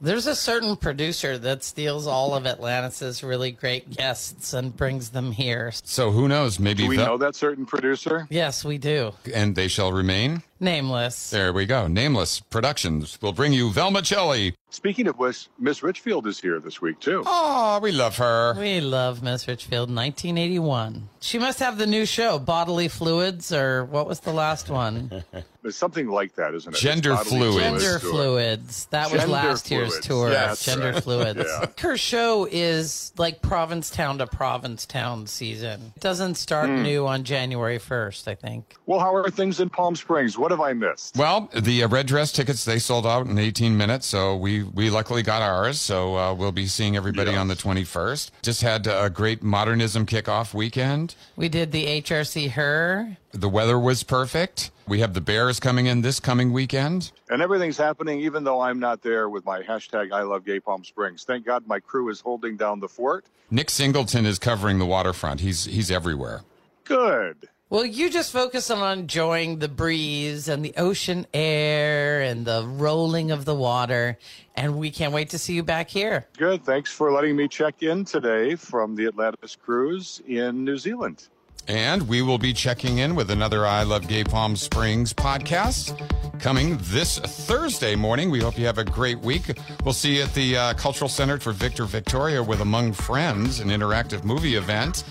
There's 0.00 0.26
a 0.26 0.36
certain 0.36 0.76
producer 0.76 1.38
that 1.38 1.64
steals 1.64 2.06
all 2.06 2.34
of 2.34 2.44
Atlantis's 2.46 3.24
really 3.24 3.50
great 3.50 3.88
guests 3.90 4.52
and 4.52 4.76
brings 4.76 5.08
them 5.10 5.32
here. 5.32 5.72
so 5.84 6.10
who 6.10 6.28
knows? 6.28 6.58
Maybe 6.60 6.82
Do 6.82 6.88
we 6.90 6.96
Vel- 6.96 7.06
know 7.06 7.16
that 7.16 7.34
certain 7.34 7.64
producer? 7.64 8.26
Yes, 8.28 8.62
we 8.62 8.76
do. 8.76 9.14
and 9.34 9.56
they 9.56 9.68
shall 9.68 9.92
remain. 9.92 10.42
Nameless. 10.58 11.30
There 11.30 11.52
we 11.52 11.66
go. 11.66 11.86
Nameless 11.86 12.40
Productions 12.40 13.18
will 13.20 13.32
bring 13.32 13.52
you 13.52 13.70
Velma 13.70 14.00
Celli. 14.02 14.54
Speaking 14.70 15.06
of 15.06 15.18
which, 15.18 15.48
Miss 15.58 15.82
Richfield 15.82 16.26
is 16.26 16.38
here 16.40 16.60
this 16.60 16.80
week 16.82 16.98
too. 17.00 17.22
Oh, 17.24 17.78
we 17.82 17.92
love 17.92 18.16
her. 18.18 18.54
We 18.58 18.80
love 18.80 19.22
Miss 19.22 19.46
Richfield, 19.48 19.88
1981. 19.94 21.08
She 21.20 21.38
must 21.38 21.60
have 21.60 21.78
the 21.78 21.86
new 21.86 22.04
show, 22.04 22.38
Bodily 22.38 22.88
Fluids, 22.88 23.52
or 23.52 23.84
what 23.86 24.06
was 24.06 24.20
the 24.20 24.32
last 24.32 24.68
one? 24.70 25.24
It's 25.64 25.76
something 25.76 26.06
like 26.06 26.36
that, 26.36 26.54
isn't 26.54 26.76
it? 26.76 26.78
Gender 26.78 27.16
fluids. 27.16 27.56
Gender 27.56 27.98
fluids. 27.98 28.04
Fluids. 28.04 28.86
That 28.92 29.10
was 29.10 29.22
Gender 29.22 29.32
last 29.34 29.68
year's 29.68 29.98
tour. 29.98 30.30
Yeah, 30.30 30.54
Gender 30.56 30.92
right. 30.92 31.02
Fluids. 31.02 31.40
Yeah. 31.44 31.66
Her 31.80 31.96
show 31.96 32.46
is 32.48 33.12
like 33.18 33.42
Provincetown 33.42 34.18
to 34.18 34.28
Provincetown 34.28 35.26
season. 35.26 35.92
It 35.96 36.00
doesn't 36.02 36.36
start 36.36 36.68
Hmm. 36.68 36.84
new 36.84 37.08
on 37.08 37.24
January 37.24 37.80
1st, 37.80 38.28
I 38.28 38.36
think. 38.36 38.76
Well, 38.86 39.00
how 39.00 39.12
are 39.16 39.28
things 39.28 39.58
in 39.58 39.68
Palm 39.68 39.96
Springs? 39.96 40.38
What 40.46 40.52
have 40.52 40.60
I 40.60 40.74
missed? 40.74 41.16
Well, 41.16 41.50
the 41.56 41.82
uh, 41.82 41.88
red 41.88 42.06
dress 42.06 42.30
tickets 42.30 42.64
they 42.64 42.78
sold 42.78 43.04
out 43.04 43.26
in 43.26 43.36
18 43.36 43.76
minutes, 43.76 44.06
so 44.06 44.36
we 44.36 44.62
we 44.62 44.90
luckily 44.90 45.24
got 45.24 45.42
ours. 45.42 45.80
So 45.80 46.16
uh, 46.16 46.34
we'll 46.34 46.52
be 46.52 46.68
seeing 46.68 46.96
everybody 46.96 47.32
Yes. 47.32 47.40
on 47.40 47.48
the 47.48 47.56
21st. 47.56 48.30
Just 48.42 48.62
had 48.62 48.86
a 48.86 49.10
great 49.10 49.42
modernism 49.42 50.06
kickoff 50.06 50.54
weekend. 50.54 51.16
We 51.34 51.48
did 51.48 51.72
the 51.72 52.00
HRC 52.00 52.52
Her. 52.52 53.16
The 53.32 53.48
weather 53.48 53.76
was 53.76 54.04
perfect. 54.04 54.70
We 54.86 55.00
have 55.00 55.14
the 55.14 55.20
Bears 55.20 55.58
coming 55.58 55.86
in 55.86 56.02
this 56.02 56.20
coming 56.20 56.52
weekend. 56.52 57.10
And 57.28 57.42
everything's 57.42 57.76
happening 57.76 58.20
even 58.20 58.44
though 58.44 58.60
I'm 58.60 58.78
not 58.78 59.02
there 59.02 59.28
with 59.28 59.44
my 59.44 59.62
hashtag 59.62 60.12
I 60.12 60.22
love 60.22 60.44
Gay 60.44 60.60
Palm 60.60 60.84
Springs. 60.84 61.24
Thank 61.24 61.44
God 61.44 61.66
my 61.66 61.80
crew 61.80 62.08
is 62.08 62.20
holding 62.20 62.56
down 62.56 62.78
the 62.78 62.88
fort. 62.88 63.24
Nick 63.50 63.68
Singleton 63.68 64.24
is 64.24 64.38
covering 64.38 64.78
the 64.78 64.86
waterfront. 64.86 65.40
He's 65.40 65.64
he's 65.64 65.90
everywhere. 65.90 66.42
Good. 66.84 67.48
Well, 67.68 67.84
you 67.84 68.10
just 68.10 68.30
focus 68.30 68.70
on 68.70 68.96
enjoying 68.96 69.58
the 69.58 69.68
breeze 69.68 70.46
and 70.46 70.64
the 70.64 70.72
ocean 70.76 71.26
air 71.34 72.22
and 72.22 72.46
the 72.46 72.64
rolling 72.64 73.32
of 73.32 73.44
the 73.44 73.56
water. 73.56 74.18
And 74.54 74.78
we 74.78 74.92
can't 74.92 75.12
wait 75.12 75.30
to 75.30 75.38
see 75.38 75.54
you 75.54 75.64
back 75.64 75.90
here. 75.90 76.28
Good. 76.38 76.64
Thanks 76.64 76.92
for 76.92 77.10
letting 77.10 77.34
me 77.34 77.48
check 77.48 77.82
in 77.82 78.04
today 78.04 78.54
from 78.54 78.94
the 78.94 79.06
Atlantis 79.06 79.56
cruise 79.56 80.22
in 80.28 80.64
New 80.64 80.78
Zealand. 80.78 81.26
And 81.66 82.06
we 82.06 82.22
will 82.22 82.38
be 82.38 82.52
checking 82.52 82.98
in 82.98 83.16
with 83.16 83.32
another 83.32 83.66
I 83.66 83.82
Love 83.82 84.06
Gay 84.06 84.22
Palm 84.22 84.54
Springs 84.54 85.12
podcast 85.12 85.98
coming 86.38 86.78
this 86.82 87.18
Thursday 87.18 87.96
morning. 87.96 88.30
We 88.30 88.38
hope 88.38 88.56
you 88.56 88.66
have 88.66 88.78
a 88.78 88.84
great 88.84 89.18
week. 89.18 89.58
We'll 89.84 89.92
see 89.92 90.18
you 90.18 90.22
at 90.22 90.32
the 90.34 90.56
uh, 90.56 90.74
Cultural 90.74 91.08
Center 91.08 91.40
for 91.40 91.50
Victor 91.50 91.84
Victoria 91.84 92.40
with 92.40 92.60
Among 92.60 92.92
Friends, 92.92 93.58
an 93.58 93.70
interactive 93.70 94.22
movie 94.22 94.54
event. 94.54 95.02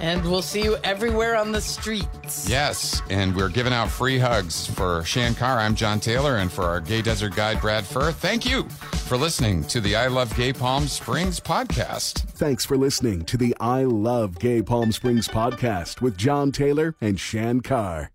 And 0.00 0.22
we'll 0.24 0.42
see 0.42 0.62
you 0.62 0.76
everywhere 0.84 1.36
on 1.36 1.52
the 1.52 1.60
streets. 1.60 2.48
Yes, 2.48 3.02
and 3.08 3.34
we're 3.34 3.48
giving 3.48 3.72
out 3.72 3.90
free 3.90 4.18
hugs 4.18 4.66
for 4.66 5.02
Shan 5.04 5.34
Carr. 5.34 5.58
I'm 5.58 5.74
John 5.74 6.00
Taylor, 6.00 6.36
and 6.36 6.52
for 6.52 6.64
our 6.64 6.80
gay 6.80 7.02
desert 7.02 7.34
guide, 7.34 7.60
Brad 7.60 7.84
Furr. 7.84 8.12
Thank 8.12 8.44
you 8.44 8.64
for 9.06 9.16
listening 9.16 9.64
to 9.64 9.80
the 9.80 9.96
I 9.96 10.08
Love 10.08 10.34
Gay 10.36 10.52
Palm 10.52 10.86
Springs 10.86 11.40
podcast. 11.40 12.22
Thanks 12.30 12.64
for 12.64 12.76
listening 12.76 13.24
to 13.24 13.36
the 13.36 13.56
I 13.60 13.84
Love 13.84 14.38
Gay 14.38 14.62
Palm 14.62 14.92
Springs 14.92 15.28
podcast 15.28 16.00
with 16.00 16.16
John 16.16 16.52
Taylor 16.52 16.94
and 17.00 17.18
Shan 17.18 17.60
Carr. 17.60 18.10